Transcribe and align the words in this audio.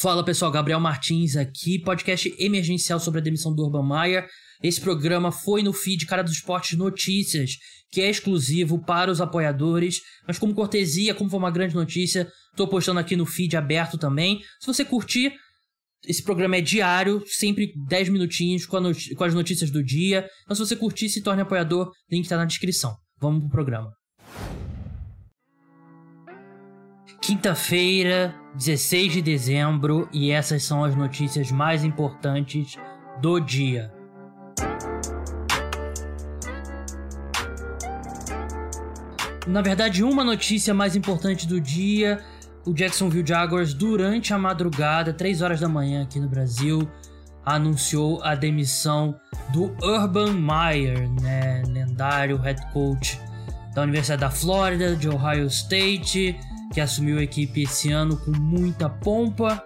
Fala 0.00 0.24
pessoal, 0.24 0.52
Gabriel 0.52 0.78
Martins 0.78 1.34
aqui, 1.34 1.76
podcast 1.76 2.32
emergencial 2.38 3.00
sobre 3.00 3.18
a 3.18 3.22
demissão 3.22 3.52
do 3.52 3.64
Urban 3.64 3.82
Meyer. 3.82 4.28
Esse 4.62 4.80
programa 4.80 5.32
foi 5.32 5.60
no 5.60 5.72
feed 5.72 6.06
Cara 6.06 6.22
dos 6.22 6.34
Esportes 6.34 6.78
Notícias, 6.78 7.56
que 7.90 8.00
é 8.00 8.08
exclusivo 8.08 8.78
para 8.78 9.10
os 9.10 9.20
apoiadores, 9.20 10.00
mas 10.24 10.38
como 10.38 10.54
cortesia, 10.54 11.16
como 11.16 11.28
foi 11.28 11.40
uma 11.40 11.50
grande 11.50 11.74
notícia, 11.74 12.30
tô 12.54 12.68
postando 12.68 13.00
aqui 13.00 13.16
no 13.16 13.26
feed 13.26 13.56
aberto 13.56 13.98
também. 13.98 14.40
Se 14.60 14.68
você 14.68 14.84
curtir, 14.84 15.32
esse 16.06 16.22
programa 16.22 16.58
é 16.58 16.60
diário, 16.60 17.20
sempre 17.26 17.72
10 17.88 18.10
minutinhos 18.10 18.66
com, 18.66 18.78
com 19.16 19.24
as 19.24 19.34
notícias 19.34 19.68
do 19.68 19.82
dia. 19.82 20.30
Então 20.44 20.54
se 20.54 20.64
você 20.64 20.76
curtir, 20.76 21.08
se 21.08 21.24
torne 21.24 21.42
apoiador, 21.42 21.90
link 22.08 22.28
tá 22.28 22.36
na 22.36 22.44
descrição. 22.44 22.96
Vamos 23.20 23.40
pro 23.40 23.50
programa. 23.50 23.97
Quinta-feira, 27.28 28.34
16 28.54 29.12
de 29.12 29.20
dezembro, 29.20 30.08
e 30.10 30.30
essas 30.30 30.62
são 30.62 30.82
as 30.82 30.96
notícias 30.96 31.52
mais 31.52 31.84
importantes 31.84 32.78
do 33.20 33.38
dia. 33.38 33.92
Na 39.46 39.60
verdade, 39.60 40.02
uma 40.02 40.24
notícia 40.24 40.72
mais 40.72 40.96
importante 40.96 41.46
do 41.46 41.60
dia: 41.60 42.24
o 42.64 42.72
Jacksonville 42.72 43.28
Jaguars, 43.28 43.74
durante 43.74 44.32
a 44.32 44.38
madrugada, 44.38 45.12
3 45.12 45.42
horas 45.42 45.60
da 45.60 45.68
manhã 45.68 46.04
aqui 46.04 46.18
no 46.18 46.30
Brasil, 46.30 46.88
anunciou 47.44 48.24
a 48.24 48.34
demissão 48.34 49.14
do 49.52 49.76
Urban 49.82 50.32
Meyer, 50.32 51.06
né, 51.20 51.62
lendário 51.66 52.38
head 52.38 52.58
coach 52.72 53.20
da 53.74 53.82
Universidade 53.82 54.22
da 54.22 54.30
Flórida, 54.30 54.96
de 54.96 55.10
Ohio 55.10 55.46
State 55.48 56.34
que 56.72 56.80
assumiu 56.80 57.18
a 57.18 57.22
equipe 57.22 57.62
esse 57.62 57.90
ano 57.90 58.16
com 58.16 58.30
muita 58.30 58.88
pompa 58.88 59.62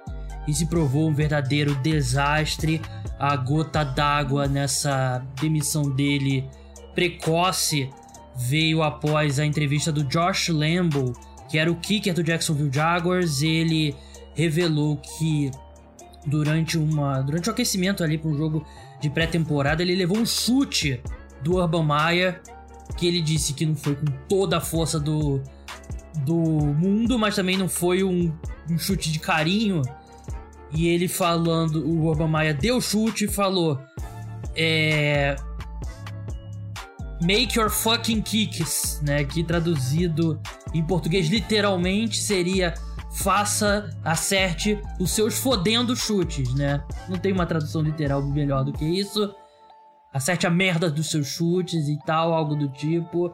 e 0.47 0.55
se 0.55 0.67
provou 0.67 1.09
um 1.09 1.15
verdadeiro 1.15 1.75
desastre. 1.77 2.81
A 3.19 3.37
gota 3.37 3.85
d'água 3.85 4.49
nessa 4.49 5.25
demissão 5.41 5.91
dele 5.91 6.49
precoce 6.95 7.89
veio 8.37 8.83
após 8.83 9.39
a 9.39 9.47
entrevista 9.47 9.93
do 9.93 10.05
Josh 10.05 10.49
Lambo, 10.49 11.13
que 11.49 11.59
era 11.59 11.71
o 11.71 11.77
kicker 11.77 12.15
do 12.15 12.23
Jacksonville 12.23 12.73
Jaguars. 12.73 13.43
Ele 13.43 13.95
revelou 14.35 14.97
que 14.97 15.51
durante 16.27 16.79
uma 16.79 17.21
durante 17.21 17.49
o 17.49 17.53
aquecimento 17.53 18.03
ali 18.03 18.17
para 18.17 18.31
um 18.31 18.37
jogo 18.37 18.65
de 19.01 19.11
pré-temporada 19.11 19.83
ele 19.83 19.97
levou 19.97 20.19
um 20.19 20.25
chute 20.25 21.03
do 21.43 21.57
Urban 21.57 21.85
Meyer 21.85 22.41
que 22.97 23.07
ele 23.07 23.21
disse 23.21 23.53
que 23.55 23.67
não 23.67 23.75
foi 23.75 23.97
com 23.97 24.07
toda 24.29 24.59
a 24.59 24.61
força 24.61 25.01
do 25.01 25.43
do 26.25 26.35
mundo, 26.35 27.19
mas 27.19 27.37
também 27.37 27.57
não 27.57 27.69
foi 27.69 28.03
um, 28.03 28.33
um 28.71 28.79
chute 28.79 29.11
de 29.11 29.19
carinho. 29.19 29.83
E 30.73 30.89
ele 30.89 31.07
falando, 31.07 31.87
o 31.87 32.07
Obama 32.07 32.53
deu 32.55 32.81
chute 32.81 33.27
e 33.27 33.29
falou: 33.29 33.79
é, 34.57 35.37
Make 37.23 37.59
your 37.59 37.71
fucking 37.71 38.23
kicks, 38.23 39.01
né? 39.03 39.25
Que 39.25 39.45
traduzido 39.45 40.41
em 40.75 40.83
português 40.83 41.29
literalmente 41.29 42.19
seria 42.19 42.75
faça, 43.13 43.91
acerte 44.03 44.81
os 44.99 45.11
seus 45.11 45.39
fodendo 45.39 45.95
chutes, 45.95 46.53
né? 46.55 46.83
Não 47.09 47.19
tem 47.19 47.33
uma 47.33 47.47
tradução 47.47 47.83
literal 47.83 48.23
melhor 48.23 48.65
do 48.65 48.73
que 48.73 48.85
isso. 48.85 49.35
Acerte 50.13 50.47
a 50.47 50.51
merda 50.51 50.91
dos 50.91 51.11
seus 51.11 51.27
chutes 51.29 51.89
e 51.89 51.99
tal, 52.05 52.33
algo 52.33 52.57
do 52.57 52.69
tipo. 52.69 53.33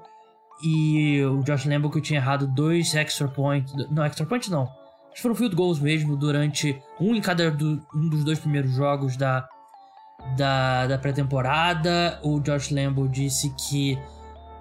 E 0.62 1.22
o 1.24 1.42
Josh 1.42 1.66
Lambo 1.66 1.90
que 1.90 1.98
eu 1.98 2.02
tinha 2.02 2.18
errado 2.18 2.46
dois 2.46 2.94
extra 2.94 3.28
points. 3.28 3.72
Não, 3.90 4.04
extra 4.04 4.26
point 4.26 4.50
não. 4.50 4.68
Acho 5.12 5.22
foram 5.22 5.34
field 5.34 5.54
goals 5.54 5.80
mesmo 5.80 6.16
durante 6.16 6.80
um 7.00 7.14
em 7.14 7.20
cada 7.20 7.50
do, 7.50 7.80
um 7.94 8.08
dos 8.08 8.24
dois 8.24 8.38
primeiros 8.38 8.72
jogos 8.72 9.16
da, 9.16 9.48
da, 10.36 10.86
da 10.86 10.98
pré-temporada. 10.98 12.20
O 12.22 12.40
Josh 12.40 12.70
Lambo 12.70 13.08
disse 13.08 13.54
que 13.56 13.98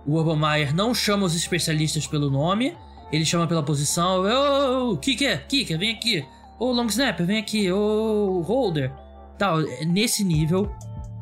o 0.05 0.15
Urban 0.15 0.37
Meyer 0.37 0.73
não 0.73 0.93
chama 0.93 1.25
os 1.25 1.35
especialistas 1.35 2.07
pelo 2.07 2.29
nome, 2.29 2.75
ele 3.11 3.25
chama 3.25 3.47
pela 3.47 3.63
posição. 3.63 4.21
Ô, 4.21 4.91
oh, 4.91 4.97
kicker, 4.97 5.45
kicker, 5.47 5.77
vem 5.77 5.93
aqui. 5.95 6.25
Ô, 6.59 6.67
oh, 6.67 6.71
long 6.71 6.85
snapper, 6.85 7.25
vem 7.25 7.39
aqui. 7.39 7.71
Ô, 7.71 8.37
oh, 8.37 8.41
holder. 8.41 8.91
Tal, 9.37 9.59
nesse 9.85 10.23
nível, 10.23 10.71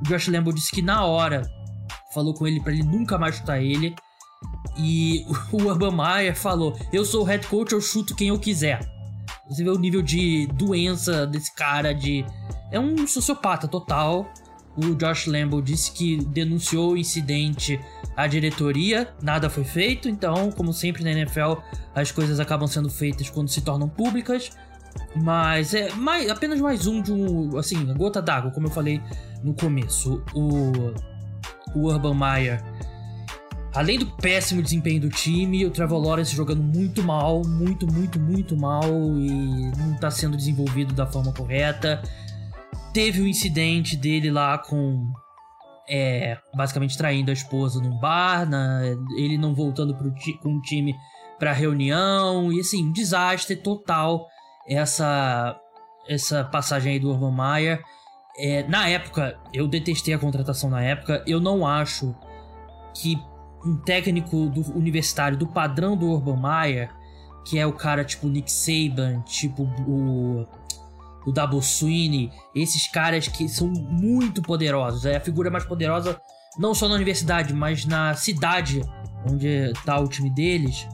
o 0.02 0.04
Josh 0.08 0.28
Lambo 0.28 0.54
disse 0.54 0.72
que 0.72 0.82
na 0.82 1.04
hora 1.04 1.42
falou 2.14 2.34
com 2.34 2.48
ele 2.48 2.62
para 2.62 2.72
ele 2.72 2.84
nunca 2.84 3.18
mais 3.18 3.36
chutar 3.36 3.62
ele. 3.62 3.96
E 4.78 5.26
o 5.52 5.64
Urban 5.64 5.92
Meyer 5.92 6.36
falou: 6.36 6.78
Eu 6.92 7.06
sou 7.06 7.22
o 7.22 7.26
head 7.26 7.46
coach, 7.48 7.74
eu 7.74 7.82
chuto 7.82 8.16
quem 8.16 8.30
eu 8.30 8.40
quiser. 8.40 8.80
Você 9.50 9.64
vê 9.64 9.70
o 9.70 9.78
nível 9.78 10.02
de 10.02 10.48
doença 10.48 11.26
desse 11.26 11.54
cara, 11.54 11.94
de. 11.94 12.26
É 12.72 12.80
um 12.80 13.06
sociopata 13.08 13.68
total. 13.68 14.28
O 14.76 14.94
Josh 14.94 15.28
Lambo 15.28 15.62
disse 15.62 15.92
que 15.92 16.18
denunciou 16.18 16.94
o 16.94 16.98
incidente 16.98 17.80
à 18.14 18.28
diretoria, 18.28 19.08
nada 19.22 19.50
foi 19.50 19.64
feito, 19.64 20.10
então, 20.10 20.52
como 20.52 20.74
sempre 20.74 21.02
na 21.02 21.12
NFL, 21.12 21.62
as 21.94 22.12
coisas 22.12 22.42
acabam 22.42 22.68
sendo 22.68 22.90
feitas 22.90 23.30
quando 23.30 23.48
se 23.48 23.62
tornam 23.62 23.88
públicas. 23.88 24.52
Mas 25.16 25.74
é 25.74 25.92
mais, 25.94 26.30
apenas 26.30 26.60
mais 26.60 26.88
um 26.88 27.02
de 27.02 27.12
um. 27.12 27.58
Assim, 27.58 27.86
gota 27.94 28.22
d'água, 28.22 28.52
como 28.52 28.68
eu 28.68 28.72
falei 28.72 29.02
no 29.44 29.54
começo. 29.54 30.22
O, 30.34 30.72
o 31.74 31.88
Urban 31.88 32.16
Meyer 32.16 32.62
Além 33.76 34.00
do 34.00 34.06
péssimo 34.06 34.62
desempenho 34.62 35.02
do 35.02 35.10
time, 35.10 35.66
o 35.66 35.70
Trevor 35.70 36.02
Lawrence 36.02 36.34
jogando 36.34 36.64
muito 36.64 37.04
mal, 37.04 37.42
muito, 37.46 37.86
muito, 37.92 38.18
muito 38.18 38.56
mal 38.56 38.84
e 38.86 39.72
não 39.78 39.94
está 39.94 40.10
sendo 40.10 40.38
desenvolvido 40.38 40.94
da 40.94 41.06
forma 41.06 41.34
correta. 41.34 42.02
Teve 42.94 43.22
o 43.22 43.28
incidente 43.28 43.98
dele 43.98 44.32
lá 44.32 44.58
com. 44.58 45.12
É, 45.90 46.38
basicamente 46.56 46.98
traindo 46.98 47.30
a 47.30 47.34
esposa 47.34 47.82
num 47.82 48.00
bar, 48.00 48.50
na, 48.50 48.82
ele 49.18 49.38
não 49.38 49.54
voltando 49.54 49.94
pro 49.94 50.12
com 50.42 50.56
o 50.56 50.62
time 50.62 50.96
pra 51.38 51.52
reunião, 51.52 52.52
e 52.52 52.62
assim, 52.62 52.88
um 52.88 52.92
desastre 52.92 53.58
total 53.58 54.26
essa, 54.68 55.60
essa 56.08 56.46
passagem 56.46 56.94
aí 56.94 57.00
do 57.00 57.12
Urban 57.12 57.36
Meyer. 57.36 57.84
É, 58.38 58.64
na 58.68 58.88
época, 58.88 59.38
eu 59.54 59.68
detestei 59.68 60.14
a 60.14 60.20
contratação 60.20 60.70
na 60.70 60.82
época, 60.82 61.24
eu 61.28 61.40
não 61.40 61.68
acho 61.68 62.16
que 62.94 63.20
um 63.66 63.76
técnico 63.78 64.48
do 64.48 64.62
universitário 64.78 65.38
do 65.38 65.48
padrão 65.48 65.98
do 65.98 66.10
Urban 66.10 66.42
Meyer, 66.42 66.90
que 67.46 67.58
é 67.58 67.66
o 67.66 67.74
cara 67.74 68.04
tipo 68.04 68.28
Nick 68.28 68.52
Saban, 68.52 69.22
tipo 69.22 69.64
o 69.88 70.46
o 71.26 71.32
Double 71.32 71.62
Sweeney, 71.62 72.32
esses 72.54 72.88
caras 72.88 73.28
que 73.28 73.50
são 73.50 73.68
muito 73.68 74.42
poderosos. 74.42 75.06
É 75.06 75.18
a 75.18 75.20
figura 75.20 75.50
mais 75.50 75.66
poderosa 75.66 76.22
não 76.58 76.74
só 76.74 76.88
na 76.88 76.96
universidade, 76.96 77.54
mas 77.54 77.86
na 77.86 78.14
cidade 78.14 78.82
onde 79.30 79.48
está 79.72 80.00
o 80.00 80.08
time 80.08 80.30
deles. 80.30 80.88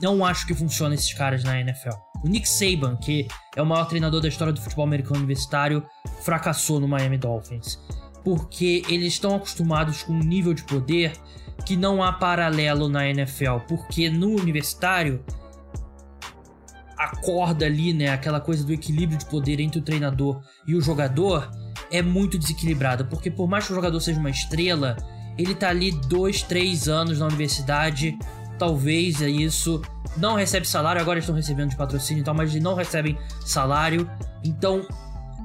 Não 0.00 0.24
acho 0.24 0.46
que 0.46 0.54
funciona 0.54 0.94
esses 0.94 1.12
caras 1.12 1.42
na 1.42 1.58
NFL. 1.60 1.96
O 2.24 2.28
Nick 2.28 2.48
Saban, 2.48 2.96
que 2.96 3.26
é 3.54 3.62
o 3.62 3.66
maior 3.66 3.86
treinador 3.86 4.20
da 4.20 4.28
história 4.28 4.52
do 4.52 4.60
futebol 4.60 4.84
americano 4.84 5.16
universitário, 5.16 5.84
fracassou 6.20 6.78
no 6.78 6.86
Miami 6.86 7.18
Dolphins. 7.18 7.78
Porque 8.22 8.82
eles 8.88 9.14
estão 9.14 9.34
acostumados 9.36 10.02
com 10.02 10.12
um 10.12 10.20
nível 10.20 10.52
de 10.52 10.62
poder 10.64 11.12
que 11.64 11.76
não 11.76 12.02
há 12.02 12.12
paralelo 12.12 12.88
na 12.88 13.08
NFL, 13.08 13.58
porque 13.66 14.10
no 14.10 14.30
universitário 14.30 15.24
a 16.96 17.14
corda 17.16 17.66
ali, 17.66 17.92
né, 17.92 18.08
aquela 18.08 18.40
coisa 18.40 18.64
do 18.64 18.72
equilíbrio 18.72 19.18
de 19.18 19.26
poder 19.26 19.60
entre 19.60 19.78
o 19.78 19.82
treinador 19.82 20.40
e 20.66 20.74
o 20.74 20.80
jogador 20.80 21.50
é 21.90 22.00
muito 22.00 22.38
desequilibrada, 22.38 23.04
porque 23.04 23.30
por 23.30 23.46
mais 23.46 23.66
que 23.66 23.72
o 23.72 23.74
jogador 23.74 24.00
seja 24.00 24.18
uma 24.18 24.30
estrela, 24.30 24.96
ele 25.36 25.54
tá 25.54 25.68
ali 25.68 25.90
dois, 26.08 26.42
três 26.42 26.88
anos 26.88 27.18
na 27.18 27.26
universidade, 27.26 28.16
talvez 28.58 29.20
é 29.20 29.28
isso, 29.28 29.82
não 30.16 30.34
recebe 30.34 30.66
salário, 30.66 31.00
agora 31.00 31.18
estão 31.18 31.34
recebendo 31.34 31.70
de 31.70 31.76
patrocínio 31.76 32.22
e 32.22 32.24
tal, 32.24 32.34
mas 32.34 32.54
não 32.54 32.74
recebem 32.74 33.18
salário, 33.44 34.10
então 34.42 34.86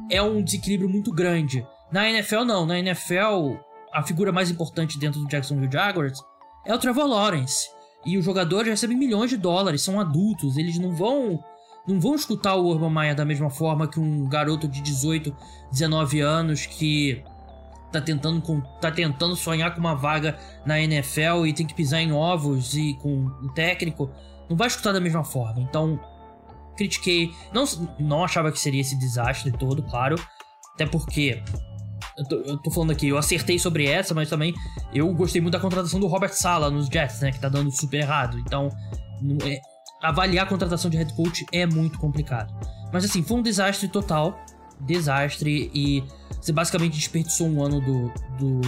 é 0.10 0.22
um 0.22 0.42
desequilíbrio 0.42 0.90
muito 0.90 1.12
grande. 1.12 1.66
Na 1.92 2.10
NFL 2.10 2.44
não, 2.46 2.66
na 2.66 2.80
NFL 2.80 3.58
a 3.94 4.04
figura 4.04 4.32
mais 4.32 4.50
importante 4.50 4.98
dentro 4.98 5.20
do 5.20 5.28
Jacksonville 5.28 5.72
Jaguars 5.72 6.20
é 6.66 6.74
o 6.74 6.80
Trevor 6.80 7.08
Lawrence. 7.08 7.70
E 8.06 8.18
os 8.18 8.26
jogadores 8.26 8.70
recebem 8.70 8.98
milhões 8.98 9.30
de 9.30 9.38
dólares, 9.38 9.82
são 9.82 10.00
adultos, 10.00 10.58
eles 10.58 10.80
não 10.80 10.96
vão 10.96 11.44
não 11.88 12.00
vão 12.00 12.14
escutar 12.14 12.56
o 12.56 12.68
Urban 12.68 12.92
Meyer 12.92 13.16
da 13.16 13.26
mesma 13.26 13.50
forma 13.50 13.88
que 13.88 14.00
um 14.00 14.30
garoto 14.30 14.68
de 14.68 14.82
18, 14.82 15.36
19 15.72 16.20
anos 16.20 16.66
que 16.68 17.24
tá 17.92 18.00
tentando, 18.00 18.42
tá 18.80 18.92
tentando 18.92 19.36
sonhar 19.36 19.74
com 19.74 19.80
uma 19.80 19.96
vaga 19.96 20.38
na 20.66 20.80
NFL 20.80 21.46
e 21.48 21.54
tem 21.54 21.66
que 21.66 21.74
pisar 21.74 22.00
em 22.00 22.12
ovos 22.12 22.76
e 22.76 22.94
com 23.02 23.26
um 23.42 23.50
técnico, 23.54 24.12
não 24.50 24.56
vai 24.56 24.68
escutar 24.68 24.92
da 24.92 25.00
mesma 25.00 25.24
forma. 25.24 25.60
Então, 25.60 26.00
critiquei, 26.78 27.32
não, 27.52 27.66
não 28.00 28.24
achava 28.24 28.52
que 28.52 28.60
seria 28.60 28.82
esse 28.82 28.98
desastre 28.98 29.52
todo, 29.52 29.84
claro, 29.84 30.16
até 30.74 30.86
porque 30.86 31.44
eu 32.18 32.58
tô, 32.58 32.72
falando 32.72 32.92
aqui, 32.92 33.08
eu 33.08 33.18
acertei 33.18 33.58
sobre 33.58 33.88
essa, 33.88 34.14
mas 34.14 34.30
também 34.30 34.54
eu 34.94 35.12
gostei 35.14 35.42
muito 35.42 35.54
da 35.54 35.60
contratação 35.60 36.00
do 36.00 36.08
Robert 36.08 36.34
Sala 36.34 36.70
nos 36.70 36.88
Jets, 36.88 37.22
né? 37.22 37.32
Que 37.32 37.40
tá 37.40 37.50
dando 37.50 37.72
super 37.72 38.00
errado. 38.00 38.38
Então, 38.40 38.70
é, 39.46 39.60
avaliar 40.02 40.46
a 40.46 40.50
contratação 40.50 40.90
de 40.90 40.98
head 40.98 41.14
coach 41.14 41.46
é 41.52 41.66
muito 41.66 41.98
complicado. 42.00 42.54
Mas 42.92 43.06
assim, 43.06 43.24
foi 43.24 43.38
um 43.38 43.42
desastre 43.42 43.88
total. 43.88 44.40
Desastre 44.82 45.70
e 45.74 46.04
você 46.40 46.52
basicamente 46.52 46.98
desperdiçou 46.98 47.48
um 47.48 47.64
ano 47.64 47.80
do, 47.80 48.12
do, 48.38 48.62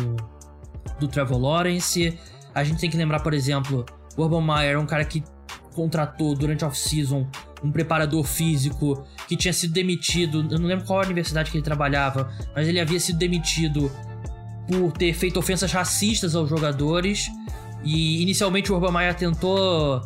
do 0.99 1.07
Trevor 1.07 1.39
Lawrence. 1.39 2.17
A 2.53 2.63
gente 2.63 2.79
tem 2.79 2.89
que 2.89 2.97
lembrar, 2.97 3.21
por 3.21 3.33
exemplo, 3.33 3.85
o 4.15 4.21
Urban 4.21 4.41
Meyer 4.41 4.75
é 4.75 4.77
um 4.77 4.85
cara 4.85 5.03
que 5.03 5.23
contratou 5.73 6.35
durante 6.35 6.63
a 6.63 6.67
off-season 6.67 7.27
um 7.63 7.71
preparador 7.71 8.23
físico 8.23 9.05
que 9.27 9.35
tinha 9.35 9.53
sido 9.53 9.73
demitido. 9.73 10.47
Eu 10.51 10.59
não 10.59 10.67
lembro 10.67 10.85
qual 10.85 11.03
universidade 11.03 11.51
que 11.51 11.57
ele 11.57 11.63
trabalhava, 11.63 12.31
mas 12.55 12.67
ele 12.67 12.79
havia 12.79 12.99
sido 12.99 13.17
demitido 13.17 13.91
por 14.67 14.91
ter 14.91 15.13
feito 15.13 15.39
ofensas 15.39 15.71
racistas 15.71 16.35
aos 16.35 16.49
jogadores. 16.49 17.29
E 17.83 18.21
inicialmente 18.21 18.71
o 18.71 18.75
Urban 18.75 18.91
Meyer 18.91 19.15
tentou 19.15 20.01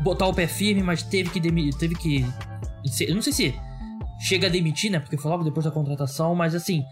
botar 0.00 0.26
o 0.26 0.34
pé 0.34 0.46
firme, 0.46 0.82
mas 0.82 1.02
teve 1.02 1.30
que 1.30 1.40
teve 1.72 1.94
que 1.94 2.26
eu 3.00 3.14
não 3.14 3.22
sei 3.22 3.32
se 3.32 3.54
chega 4.20 4.46
a 4.46 4.50
demitir, 4.50 4.90
né? 4.90 4.98
Porque 4.98 5.16
foi 5.16 5.30
logo 5.30 5.44
depois 5.44 5.64
da 5.64 5.70
contratação, 5.70 6.34
mas 6.34 6.54
assim, 6.54 6.82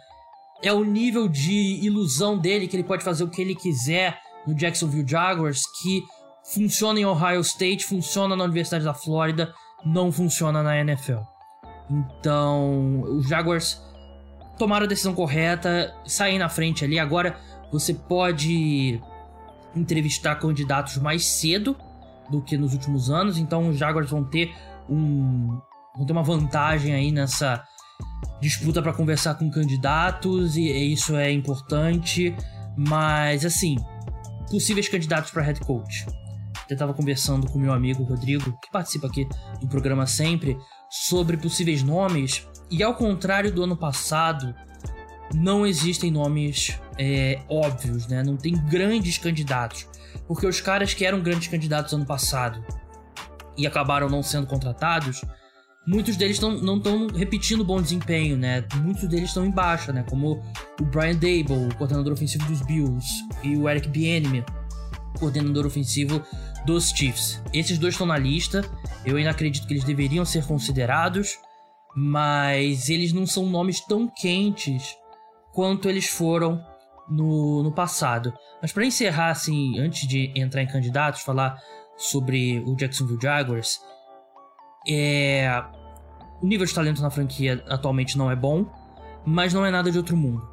é 0.62 0.72
o 0.72 0.84
nível 0.84 1.28
de 1.28 1.80
ilusão 1.82 2.38
dele 2.38 2.66
que 2.66 2.76
ele 2.76 2.84
pode 2.84 3.04
fazer 3.04 3.24
o 3.24 3.28
que 3.28 3.40
ele 3.40 3.54
quiser 3.54 4.18
no 4.46 4.54
Jacksonville 4.54 5.08
Jaguars 5.08 5.62
que 5.82 6.02
funciona 6.52 7.00
em 7.00 7.04
Ohio 7.04 7.40
State, 7.40 7.84
funciona 7.84 8.36
na 8.36 8.44
Universidade 8.44 8.84
da 8.84 8.94
Flórida, 8.94 9.52
não 9.84 10.12
funciona 10.12 10.62
na 10.62 10.78
NFL. 10.78 11.18
Então, 11.90 13.02
os 13.02 13.28
Jaguars 13.28 13.80
tomaram 14.58 14.86
a 14.86 14.88
decisão 14.88 15.14
correta, 15.14 15.94
saem 16.06 16.38
na 16.38 16.48
frente 16.48 16.84
ali. 16.84 16.98
Agora 16.98 17.38
você 17.72 17.92
pode 17.92 19.00
entrevistar 19.74 20.36
candidatos 20.36 20.96
mais 20.98 21.26
cedo 21.26 21.76
do 22.30 22.42
que 22.42 22.56
nos 22.56 22.72
últimos 22.72 23.10
anos, 23.10 23.38
então 23.38 23.68
os 23.68 23.76
Jaguars 23.76 24.10
vão 24.10 24.24
ter 24.24 24.54
um 24.88 25.60
vão 25.96 26.06
ter 26.06 26.12
uma 26.12 26.22
vantagem 26.22 26.94
aí 26.94 27.10
nessa 27.10 27.62
disputa 28.40 28.82
para 28.82 28.92
conversar 28.92 29.34
com 29.34 29.50
candidatos 29.50 30.56
e 30.56 30.68
isso 30.92 31.16
é 31.16 31.30
importante, 31.30 32.34
mas 32.76 33.44
assim, 33.44 33.76
possíveis 34.50 34.88
candidatos 34.88 35.30
para 35.30 35.42
head 35.42 35.60
coach. 35.60 36.06
Eu 36.68 36.74
estava 36.74 36.92
conversando 36.92 37.48
com 37.48 37.58
meu 37.58 37.72
amigo 37.72 38.02
Rodrigo, 38.02 38.58
que 38.60 38.70
participa 38.70 39.06
aqui 39.06 39.26
do 39.60 39.68
programa 39.68 40.06
sempre, 40.06 40.58
sobre 40.90 41.36
possíveis 41.36 41.82
nomes, 41.82 42.46
e 42.70 42.82
ao 42.82 42.94
contrário 42.94 43.52
do 43.52 43.62
ano 43.62 43.76
passado, 43.76 44.54
não 45.34 45.66
existem 45.66 46.10
nomes 46.10 46.78
é, 46.98 47.40
óbvios, 47.48 48.06
né? 48.06 48.22
Não 48.22 48.36
tem 48.36 48.54
grandes 48.66 49.18
candidatos. 49.18 49.86
Porque 50.26 50.46
os 50.46 50.60
caras 50.60 50.94
que 50.94 51.04
eram 51.04 51.20
grandes 51.20 51.48
candidatos 51.48 51.92
ano 51.92 52.06
passado 52.06 52.64
e 53.56 53.66
acabaram 53.66 54.08
não 54.08 54.22
sendo 54.22 54.46
contratados, 54.46 55.22
muitos 55.86 56.16
deles 56.16 56.38
tão, 56.38 56.60
não 56.60 56.78
estão 56.78 57.06
repetindo 57.08 57.64
bom 57.64 57.80
desempenho, 57.80 58.36
né? 58.36 58.64
Muitos 58.82 59.08
deles 59.08 59.28
estão 59.28 59.44
em 59.46 59.50
baixa, 59.50 59.92
né? 59.92 60.04
Como 60.08 60.42
o 60.80 60.84
Brian 60.84 61.14
Dable, 61.14 61.68
o 61.70 61.74
coordenador 61.76 62.12
ofensivo 62.12 62.44
dos 62.46 62.60
Bills, 62.62 63.06
e 63.42 63.56
o 63.56 63.68
Eric 63.68 63.88
Bieniemy, 63.88 64.44
coordenador 65.18 65.66
ofensivo 65.66 66.22
dos 66.66 66.90
Chiefs. 66.90 67.40
Esses 67.52 67.78
dois 67.78 67.94
estão 67.94 68.06
na 68.06 68.18
lista. 68.18 68.62
Eu 69.04 69.16
ainda 69.16 69.30
acredito 69.30 69.66
que 69.66 69.72
eles 69.72 69.84
deveriam 69.84 70.24
ser 70.24 70.44
considerados, 70.44 71.38
mas 71.94 72.90
eles 72.90 73.12
não 73.12 73.24
são 73.24 73.46
nomes 73.46 73.80
tão 73.80 74.08
quentes 74.08 74.96
quanto 75.52 75.88
eles 75.88 76.08
foram 76.08 76.60
no, 77.08 77.62
no 77.62 77.72
passado. 77.72 78.34
Mas 78.60 78.72
para 78.72 78.84
encerrar, 78.84 79.30
assim, 79.30 79.78
antes 79.78 80.06
de 80.08 80.32
entrar 80.34 80.60
em 80.60 80.66
candidatos, 80.66 81.22
falar 81.22 81.56
sobre 81.96 82.58
o 82.66 82.74
Jacksonville 82.74 83.20
Jaguars, 83.22 83.80
é... 84.88 85.48
o 86.42 86.46
nível 86.46 86.66
de 86.66 86.74
talento 86.74 87.00
na 87.00 87.10
franquia 87.10 87.64
atualmente 87.68 88.18
não 88.18 88.30
é 88.30 88.36
bom, 88.36 88.66
mas 89.24 89.54
não 89.54 89.64
é 89.64 89.70
nada 89.70 89.90
de 89.90 89.96
outro 89.96 90.16
mundo. 90.16 90.46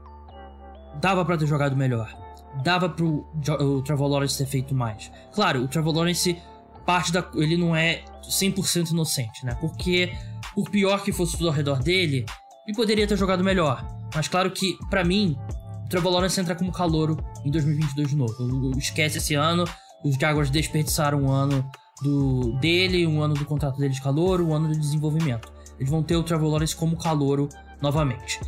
Dava 1.02 1.26
para 1.26 1.38
ter 1.38 1.48
jogado 1.48 1.76
melhor 1.76 2.23
dava 2.64 2.90
pro 2.90 3.26
o 3.60 3.82
Trevor 3.82 4.08
Lawrence 4.08 4.38
ter 4.38 4.46
feito 4.46 4.76
mais. 4.76 5.12
Claro, 5.34 5.64
o 5.64 5.68
Trevor 5.68 5.96
Lawrence 5.96 6.38
parte 6.86 7.12
da 7.12 7.26
ele 7.36 7.58
não 7.58 7.76
é 7.76 8.04
100% 8.24 8.92
inocente, 8.92 9.46
né? 9.46 9.56
Porque 9.60 10.14
por 10.54 10.70
pior 10.70 11.04
que 11.04 11.12
fosse 11.12 11.38
tudo 11.38 11.48
ao 11.48 11.54
redor 11.54 11.82
dele, 11.82 12.26
ele 12.68 12.76
poderia 12.76 13.08
ter 13.08 13.18
jogado 13.18 13.44
melhor. 13.44 13.86
Mas 14.14 14.28
claro 14.28 14.52
que 14.52 14.78
para 14.90 15.04
mim, 15.04 15.38
o 15.86 15.90
Trevor 15.90 16.12
Lawrence 16.12 16.40
entra 16.40 16.56
como 16.56 16.72
calouro 16.72 17.18
em 17.44 17.52
2022 17.52 18.10
de 18.10 18.16
novo. 18.16 18.78
Esquece 18.78 19.18
esse 19.18 19.34
ano, 19.34 19.66
os 20.04 20.16
Jaguars 20.16 20.50
desperdiçaram 20.50 21.24
um 21.24 21.32
ano 21.32 21.66
do 22.02 22.54
dele, 22.60 23.08
um 23.08 23.22
ano 23.22 23.34
do 23.34 23.46
contrato 23.46 23.78
dele 23.78 23.94
de 23.94 24.02
calouro, 24.02 24.48
um 24.48 24.54
ano 24.54 24.72
de 24.72 24.80
desenvolvimento. 24.80 25.52
Eles 25.80 25.90
vão 25.90 26.04
ter 26.04 26.16
o 26.16 26.24
Trevor 26.24 26.50
Lawrence 26.50 26.76
como 26.76 26.98
calouro 26.98 27.50
novamente. 27.82 28.40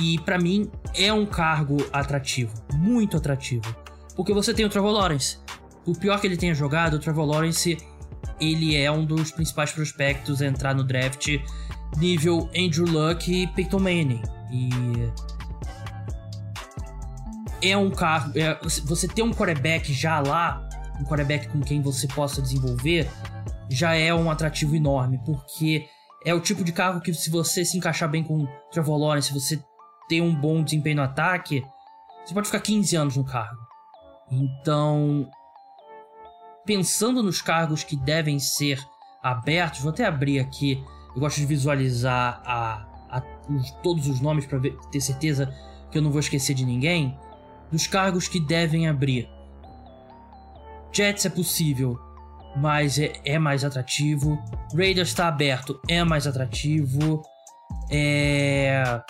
E 0.00 0.18
para 0.20 0.38
mim 0.38 0.70
é 0.94 1.12
um 1.12 1.26
cargo 1.26 1.76
atrativo, 1.92 2.52
muito 2.74 3.16
atrativo. 3.16 3.74
Porque 4.14 4.32
você 4.32 4.52
tem 4.52 4.64
o 4.64 4.68
Trevor 4.68 4.92
Lawrence. 4.92 5.38
Por 5.84 5.96
pior 5.98 6.20
que 6.20 6.26
ele 6.26 6.36
tenha 6.36 6.54
jogado, 6.54 6.94
o 6.94 6.98
Trevor 6.98 7.24
Lawrence 7.24 7.78
ele 8.40 8.76
é 8.76 8.90
um 8.90 9.04
dos 9.04 9.30
principais 9.30 9.72
prospectos 9.72 10.42
a 10.42 10.46
entrar 10.46 10.74
no 10.74 10.84
draft 10.84 11.38
nível 11.96 12.48
Andrew 12.56 12.86
Luck 12.86 13.30
e 13.30 13.46
Peyton 13.48 13.78
Manning. 13.78 14.22
E 14.50 14.68
é 17.62 17.76
um 17.76 17.90
cargo, 17.90 18.38
é, 18.38 18.58
você 18.84 19.08
ter 19.08 19.22
um 19.22 19.32
quarterback 19.32 19.92
já 19.92 20.20
lá, 20.20 20.66
um 21.00 21.04
quarterback 21.04 21.48
com 21.48 21.60
quem 21.60 21.82
você 21.82 22.06
possa 22.06 22.40
desenvolver, 22.40 23.08
já 23.70 23.94
é 23.94 24.12
um 24.14 24.30
atrativo 24.30 24.74
enorme, 24.76 25.20
porque 25.24 25.86
é 26.24 26.32
o 26.34 26.40
tipo 26.40 26.64
de 26.64 26.72
cargo 26.72 27.00
que 27.00 27.12
se 27.12 27.30
você 27.30 27.64
se 27.64 27.76
encaixar 27.76 28.08
bem 28.08 28.22
com 28.22 28.44
o 28.44 28.48
Trevor 28.70 28.98
Lawrence, 28.98 29.32
você 29.32 29.62
ter 30.08 30.20
um 30.20 30.34
bom 30.34 30.62
desempenho 30.62 30.96
no 30.96 31.02
ataque, 31.02 31.64
você 32.24 32.34
pode 32.34 32.46
ficar 32.46 32.60
15 32.60 32.96
anos 32.96 33.16
no 33.16 33.24
cargo. 33.24 33.60
Então, 34.30 35.28
pensando 36.64 37.22
nos 37.22 37.40
cargos 37.40 37.82
que 37.82 37.96
devem 37.96 38.38
ser 38.38 38.78
abertos, 39.22 39.80
vou 39.80 39.90
até 39.90 40.04
abrir 40.04 40.38
aqui. 40.38 40.82
Eu 41.14 41.20
gosto 41.20 41.38
de 41.38 41.46
visualizar 41.46 42.42
a, 42.44 42.86
a, 43.10 43.22
os, 43.50 43.70
todos 43.82 44.06
os 44.06 44.20
nomes 44.20 44.46
para 44.46 44.60
ter 44.90 45.00
certeza 45.00 45.52
que 45.90 45.98
eu 45.98 46.02
não 46.02 46.10
vou 46.10 46.20
esquecer 46.20 46.54
de 46.54 46.64
ninguém. 46.64 47.18
Dos 47.72 47.86
cargos 47.86 48.28
que 48.28 48.40
devem 48.40 48.88
abrir. 48.88 49.28
Jets 50.92 51.26
é 51.26 51.30
possível, 51.30 51.98
mas 52.56 52.98
é, 52.98 53.12
é 53.24 53.38
mais 53.38 53.64
atrativo. 53.64 54.38
Raiders 54.74 55.08
está 55.08 55.28
aberto, 55.28 55.80
é 55.88 56.02
mais 56.04 56.26
atrativo. 56.26 57.22
É. 57.90 59.02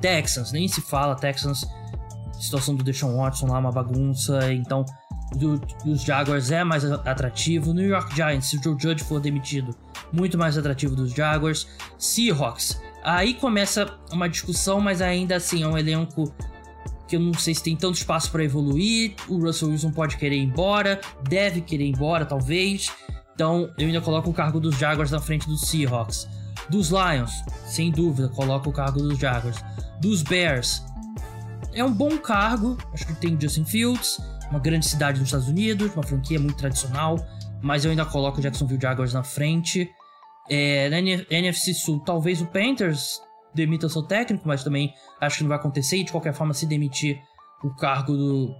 Texans, 0.00 0.52
nem 0.52 0.66
se 0.68 0.80
fala, 0.80 1.14
Texans, 1.14 1.66
situação 2.38 2.74
do 2.74 2.82
Deshaun 2.82 3.16
Watson 3.16 3.46
lá, 3.46 3.58
uma 3.58 3.72
bagunça, 3.72 4.52
então 4.52 4.84
do, 5.36 5.58
dos 5.84 6.02
Jaguars 6.02 6.50
é 6.50 6.64
mais 6.64 6.84
atrativo. 6.84 7.72
New 7.72 7.88
York 7.88 8.14
Giants, 8.14 8.46
se 8.46 8.56
o 8.56 8.62
Joe 8.62 8.76
Judge 8.80 9.04
for 9.04 9.20
demitido, 9.20 9.74
muito 10.12 10.36
mais 10.36 10.58
atrativo 10.58 10.96
dos 10.96 11.12
Jaguars. 11.12 11.66
Seahawks, 11.98 12.80
aí 13.04 13.34
começa 13.34 13.98
uma 14.12 14.28
discussão, 14.28 14.80
mas 14.80 15.00
ainda 15.00 15.36
assim 15.36 15.62
é 15.62 15.66
um 15.66 15.78
elenco 15.78 16.32
que 17.06 17.16
eu 17.16 17.20
não 17.20 17.34
sei 17.34 17.54
se 17.54 17.62
tem 17.62 17.76
tanto 17.76 17.96
espaço 17.96 18.30
para 18.30 18.44
evoluir. 18.44 19.14
O 19.28 19.38
Russell 19.38 19.70
Wilson 19.70 19.90
pode 19.90 20.16
querer 20.16 20.36
ir 20.36 20.44
embora, 20.44 21.00
deve 21.28 21.60
querer 21.60 21.84
ir 21.84 21.90
embora, 21.90 22.24
talvez. 22.24 22.90
Então 23.34 23.70
eu 23.78 23.86
ainda 23.86 24.00
coloco 24.00 24.30
o 24.30 24.32
cargo 24.32 24.60
dos 24.60 24.76
Jaguars 24.76 25.10
na 25.10 25.20
frente 25.20 25.46
dos 25.46 25.62
Seahawks. 25.62 26.28
Dos 26.70 26.90
Lions, 26.90 27.44
sem 27.66 27.90
dúvida, 27.90 28.28
coloco 28.28 28.70
o 28.70 28.72
cargo 28.72 29.00
dos 29.00 29.18
Jaguars 29.18 29.56
dos 30.00 30.22
Bears. 30.22 30.84
É 31.72 31.84
um 31.84 31.92
bom 31.92 32.16
cargo, 32.18 32.78
acho 32.92 33.06
que 33.06 33.14
tem 33.14 33.38
Justin 33.40 33.64
Fields, 33.64 34.18
uma 34.50 34.58
grande 34.58 34.86
cidade 34.86 35.18
nos 35.18 35.28
Estados 35.28 35.48
Unidos, 35.48 35.94
uma 35.94 36.02
franquia 36.02 36.38
muito 36.38 36.56
tradicional, 36.56 37.16
mas 37.62 37.84
eu 37.84 37.90
ainda 37.90 38.04
coloco 38.04 38.38
o 38.38 38.40
Jacksonville 38.40 38.80
Jaguars 38.80 39.12
na 39.12 39.22
frente. 39.22 39.88
É, 40.48 40.88
na 40.88 40.98
NFC 40.98 41.74
Sul, 41.74 42.00
talvez 42.00 42.40
o 42.40 42.46
Panthers 42.46 43.20
demita 43.54 43.88
seu 43.88 44.02
técnico, 44.02 44.48
mas 44.48 44.64
também 44.64 44.92
acho 45.20 45.38
que 45.38 45.44
não 45.44 45.48
vai 45.48 45.58
acontecer. 45.58 45.98
E 45.98 46.04
de 46.04 46.10
qualquer 46.10 46.32
forma, 46.32 46.54
se 46.54 46.66
demitir, 46.66 47.20
o 47.62 47.70
cargo 47.74 48.16
do, 48.16 48.54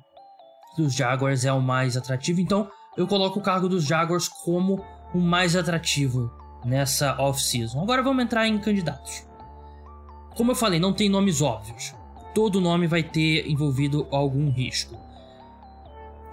dos 0.76 0.94
Jaguars 0.94 1.44
é 1.44 1.52
o 1.52 1.60
mais 1.60 1.96
atrativo. 1.96 2.40
Então, 2.40 2.70
eu 2.96 3.06
coloco 3.06 3.40
o 3.40 3.42
cargo 3.42 3.68
dos 3.68 3.84
Jaguars 3.84 4.28
como 4.28 4.84
o 5.12 5.18
mais 5.18 5.56
atrativo 5.56 6.39
nessa 6.64 7.16
off-season. 7.20 7.80
Agora 7.82 8.02
vamos 8.02 8.24
entrar 8.24 8.46
em 8.46 8.58
candidatos. 8.58 9.26
Como 10.36 10.52
eu 10.52 10.56
falei, 10.56 10.78
não 10.78 10.92
tem 10.92 11.08
nomes 11.08 11.40
óbvios. 11.40 11.94
Todo 12.34 12.60
nome 12.60 12.86
vai 12.86 13.02
ter 13.02 13.48
envolvido 13.48 14.06
algum 14.10 14.50
risco. 14.50 14.96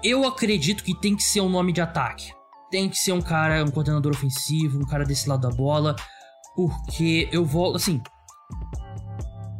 Eu 0.04 0.26
acredito 0.26 0.84
que 0.84 0.94
tem 0.94 1.16
que 1.16 1.24
ser 1.24 1.42
um 1.42 1.50
nome 1.50 1.74
de 1.74 1.82
ataque. 1.82 2.32
Tem 2.70 2.88
que 2.90 2.98
ser 2.98 3.12
um 3.12 3.22
cara, 3.22 3.64
um 3.64 3.72
coordenador 3.72 4.12
ofensivo, 4.12 4.80
um 4.80 4.86
cara 4.86 5.04
desse 5.04 5.28
lado 5.28 5.48
da 5.48 5.56
bola. 5.56 5.96
Porque 6.56 7.28
eu 7.32 7.44
vou, 7.44 7.76
assim. 7.76 8.02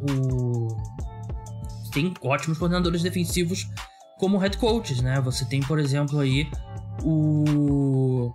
O... 0.00 0.68
Tem 1.92 2.14
ótimos 2.22 2.58
coordenadores 2.58 3.02
defensivos 3.02 3.68
como 4.18 4.38
head 4.38 4.56
coaches, 4.58 5.00
né? 5.00 5.20
Você 5.22 5.44
tem, 5.44 5.60
por 5.60 5.78
exemplo, 5.78 6.20
aí 6.20 6.48
o. 7.02 8.32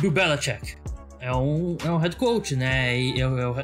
Bill 0.00 0.10
Belichick 0.10 0.76
é 1.22 1.32
um, 1.32 1.76
é 1.84 1.88
um 1.88 1.98
head 1.98 2.16
coach, 2.16 2.56
né? 2.56 2.98
E 3.00 3.14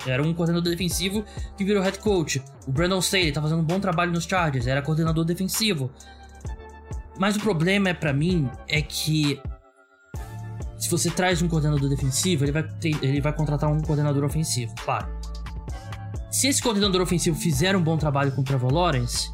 era 0.06 0.22
um 0.22 0.32
coordenador 0.32 0.70
defensivo 0.70 1.24
que 1.56 1.64
virou 1.64 1.82
head 1.82 1.98
coach. 1.98 2.40
O 2.64 2.70
Brandon 2.70 3.00
Staley 3.00 3.32
tá 3.32 3.42
fazendo 3.42 3.60
um 3.60 3.64
bom 3.64 3.80
trabalho 3.80 4.12
nos 4.12 4.24
Chargers, 4.24 4.68
era 4.68 4.80
coordenador 4.80 5.24
defensivo. 5.24 5.90
Mas 7.18 7.34
o 7.34 7.40
problema 7.40 7.88
é 7.88 7.94
para 7.94 8.12
mim 8.12 8.48
é 8.68 8.80
que 8.80 9.42
se 10.78 10.88
você 10.88 11.10
traz 11.10 11.42
um 11.42 11.48
coordenador 11.48 11.88
defensivo, 11.88 12.44
ele 12.44 12.52
vai, 12.52 12.62
ter, 12.62 12.96
ele 13.02 13.20
vai 13.20 13.32
contratar 13.32 13.68
um 13.68 13.80
coordenador 13.80 14.22
ofensivo, 14.22 14.72
claro. 14.84 15.08
Se 16.30 16.46
esse 16.46 16.62
coordenador 16.62 17.00
ofensivo 17.00 17.36
fizer 17.36 17.74
um 17.74 17.82
bom 17.82 17.98
trabalho 17.98 18.30
com 18.30 18.42
o 18.42 18.44
Trevor 18.44 18.72
Lawrence, 18.72 19.28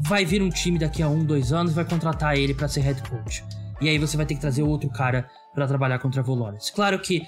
vai 0.00 0.26
vir 0.26 0.42
um 0.42 0.50
time 0.50 0.78
daqui 0.78 1.02
a 1.02 1.08
um, 1.08 1.24
dois 1.24 1.50
anos 1.50 1.72
e 1.72 1.74
vai 1.74 1.86
contratar 1.86 2.36
ele 2.36 2.52
para 2.52 2.68
ser 2.68 2.80
head 2.80 3.02
coach. 3.08 3.42
E 3.80 3.88
aí 3.88 3.96
você 3.96 4.18
vai 4.18 4.26
ter 4.26 4.34
que 4.34 4.40
trazer 4.40 4.62
outro 4.62 4.90
cara 4.90 5.26
para 5.54 5.66
trabalhar 5.66 5.98
Trevor 5.98 6.38
Lawrence. 6.38 6.72
Claro 6.72 6.98
que 6.98 7.22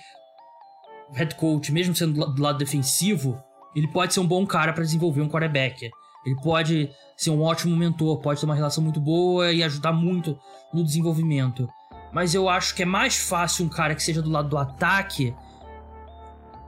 o 1.11 1.15
head 1.15 1.35
coach, 1.35 1.73
mesmo 1.73 1.95
sendo 1.95 2.33
do 2.33 2.43
lado 2.43 2.59
defensivo, 2.59 3.43
ele 3.75 3.89
pode 3.89 4.15
ser 4.15 4.21
um 4.21 4.27
bom 4.27 4.47
cara 4.47 4.73
para 4.73 4.85
desenvolver 4.85 5.21
um 5.21 5.29
quarterback. 5.29 5.91
Ele 6.25 6.37
pode 6.37 6.91
ser 7.17 7.31
um 7.31 7.43
ótimo 7.43 7.77
mentor, 7.77 8.19
pode 8.21 8.41
ter 8.41 8.47
uma 8.47 8.55
relação 8.55 8.83
muito 8.83 9.01
boa 9.01 9.53
e 9.53 9.63
ajudar 9.63 9.93
muito 9.93 10.39
no 10.73 10.83
desenvolvimento. 10.83 11.69
Mas 12.13 12.35
eu 12.35 12.49
acho 12.49 12.75
que 12.75 12.83
é 12.83 12.87
mais 12.87 13.17
fácil 13.17 13.67
um 13.67 13.69
cara 13.69 13.95
que 13.95 14.03
seja 14.03 14.23
do 14.23 14.31
lado 14.31 14.49
do 14.49 14.57
ataque 14.57 15.35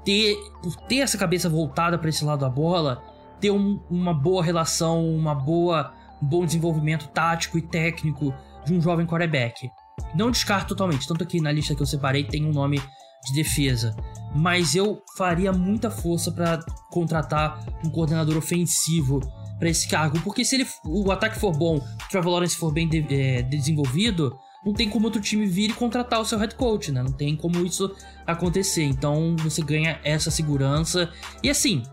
ter, 0.05 0.37
por 0.63 0.77
ter 0.83 0.99
essa 0.99 1.17
cabeça 1.17 1.49
voltada 1.49 1.99
para 1.99 2.09
esse 2.09 2.25
lado 2.25 2.41
da 2.41 2.49
bola, 2.51 3.03
ter 3.41 3.51
um, 3.51 3.81
uma 3.91 4.13
boa 4.13 4.43
relação, 4.43 5.09
uma 5.09 5.35
boa, 5.35 5.93
um 6.23 6.27
bom 6.27 6.45
desenvolvimento 6.45 7.09
tático 7.09 7.57
e 7.57 7.63
técnico 7.63 8.35
de 8.65 8.75
um 8.75 8.81
jovem 8.81 9.07
quarterback. 9.07 9.71
Não 10.15 10.31
descarto 10.31 10.69
totalmente, 10.69 11.07
tanto 11.07 11.23
aqui 11.23 11.41
na 11.41 11.53
lista 11.53 11.75
que 11.75 11.83
eu 11.83 11.87
separei 11.87 12.25
tem 12.25 12.45
um 12.45 12.53
nome 12.53 12.81
de 13.25 13.33
defesa, 13.33 13.95
mas 14.35 14.75
eu 14.75 15.03
faria 15.17 15.53
muita 15.53 15.91
força 15.91 16.31
para 16.31 16.61
contratar 16.91 17.65
um 17.85 17.91
coordenador 17.91 18.37
ofensivo 18.37 19.21
para 19.59 19.69
esse 19.69 19.89
cargo, 19.89 20.21
porque 20.21 20.45
se 20.45 20.57
ele, 20.57 20.67
o 20.85 21.11
ataque 21.11 21.39
for 21.39 21.53
bom, 21.53 21.77
o 21.77 22.09
Trevor 22.11 22.33
Lawrence 22.33 22.57
for 22.57 22.73
bem 22.73 22.89
de, 22.89 23.07
é, 23.13 23.43
desenvolvido, 23.43 24.39
não 24.65 24.73
tem 24.73 24.91
como 24.91 25.07
outro 25.07 25.21
time 25.21 25.47
vir 25.47 25.71
e 25.71 25.73
contratar 25.73 26.21
o 26.21 26.25
seu 26.25 26.39
head 26.39 26.55
coach, 26.57 26.91
né? 26.91 27.01
Não 27.01 27.13
tem 27.13 27.37
como 27.37 27.65
isso 27.65 27.95
acontecer. 28.27 28.83
Então 28.83 29.37
você 29.39 29.63
ganha 29.63 30.01
essa 30.03 30.29
segurança. 30.29 31.09
E 31.41 31.49
assim, 31.49 31.85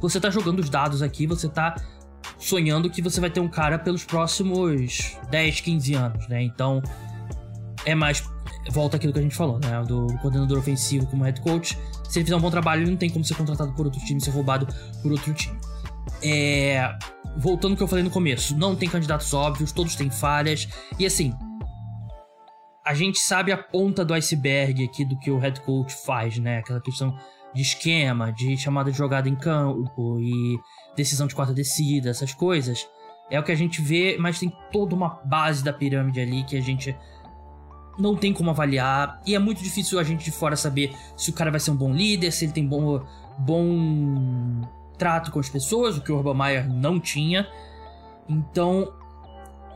você 0.00 0.20
tá 0.20 0.30
jogando 0.30 0.60
os 0.60 0.70
dados 0.70 1.02
aqui, 1.02 1.26
você 1.26 1.48
tá 1.48 1.74
sonhando 2.38 2.88
que 2.88 3.02
você 3.02 3.20
vai 3.20 3.30
ter 3.30 3.40
um 3.40 3.48
cara 3.48 3.80
pelos 3.80 4.04
próximos 4.04 5.18
10, 5.28 5.60
15 5.60 5.94
anos, 5.94 6.28
né? 6.28 6.40
Então 6.40 6.80
é 7.90 7.94
mais. 7.94 8.22
Volta 8.70 8.96
aquilo 8.96 9.12
que 9.12 9.18
a 9.18 9.22
gente 9.22 9.34
falou, 9.34 9.58
né? 9.58 9.82
Do 9.86 10.06
coordenador 10.20 10.58
ofensivo 10.58 11.06
como 11.06 11.24
head 11.24 11.40
coach. 11.40 11.78
Se 12.08 12.18
ele 12.18 12.24
fizer 12.24 12.36
um 12.36 12.40
bom 12.40 12.50
trabalho, 12.50 12.82
ele 12.82 12.90
não 12.90 12.98
tem 12.98 13.08
como 13.08 13.24
ser 13.24 13.34
contratado 13.34 13.72
por 13.72 13.86
outro 13.86 14.00
time, 14.04 14.20
ser 14.20 14.30
roubado 14.30 14.66
por 15.02 15.12
outro 15.12 15.32
time. 15.32 15.58
É, 16.22 16.90
voltando 17.36 17.72
ao 17.72 17.76
que 17.76 17.82
eu 17.82 17.88
falei 17.88 18.04
no 18.04 18.10
começo, 18.10 18.56
não 18.56 18.74
tem 18.74 18.88
candidatos 18.88 19.32
óbvios, 19.32 19.72
todos 19.72 19.94
têm 19.96 20.10
falhas. 20.10 20.68
E 20.98 21.06
assim, 21.06 21.34
a 22.84 22.94
gente 22.94 23.18
sabe 23.18 23.52
a 23.52 23.58
ponta 23.58 24.04
do 24.04 24.14
iceberg 24.14 24.84
aqui 24.84 25.04
do 25.04 25.18
que 25.18 25.30
o 25.30 25.38
head 25.38 25.60
coach 25.60 25.94
faz, 26.04 26.38
né? 26.38 26.58
Aquela 26.58 26.80
questão 26.80 27.16
de 27.54 27.62
esquema, 27.62 28.32
de 28.32 28.56
chamada 28.56 28.90
de 28.90 28.96
jogada 28.96 29.28
em 29.28 29.36
campo 29.36 30.18
e 30.20 30.58
decisão 30.96 31.26
de 31.26 31.34
quarta 31.34 31.54
descida, 31.54 32.10
essas 32.10 32.34
coisas. 32.34 32.86
É 33.30 33.38
o 33.38 33.42
que 33.42 33.52
a 33.52 33.54
gente 33.54 33.82
vê, 33.82 34.16
mas 34.18 34.38
tem 34.38 34.50
toda 34.72 34.94
uma 34.94 35.20
base 35.24 35.62
da 35.62 35.72
pirâmide 35.72 36.20
ali 36.20 36.44
que 36.44 36.56
a 36.56 36.62
gente 36.62 36.96
não 37.98 38.16
tem 38.16 38.32
como 38.32 38.50
avaliar. 38.50 39.20
E 39.26 39.34
é 39.34 39.38
muito 39.38 39.62
difícil 39.62 39.98
a 39.98 40.04
gente 40.04 40.24
de 40.24 40.30
fora 40.30 40.56
saber 40.56 40.94
se 41.16 41.30
o 41.30 41.32
cara 41.32 41.50
vai 41.50 41.60
ser 41.60 41.70
um 41.70 41.76
bom 41.76 41.92
líder, 41.92 42.30
se 42.30 42.44
ele 42.44 42.52
tem 42.52 42.66
bom, 42.66 43.04
bom 43.38 44.62
trato 44.96 45.30
com 45.30 45.40
as 45.40 45.48
pessoas, 45.48 45.96
o 45.96 46.02
que 46.02 46.12
o 46.12 46.16
Urban 46.16 46.34
Meyer 46.34 46.68
não 46.68 47.00
tinha. 47.00 47.46
Então 48.28 48.92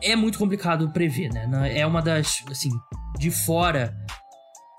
é 0.02 0.17
muito 0.17 0.38
complicado 0.38 0.91
prever, 0.91 1.33
né? 1.33 1.79
É 1.79 1.87
uma 1.87 2.02
das, 2.02 2.43
assim, 2.50 2.71
de 3.19 3.31
fora. 3.31 3.97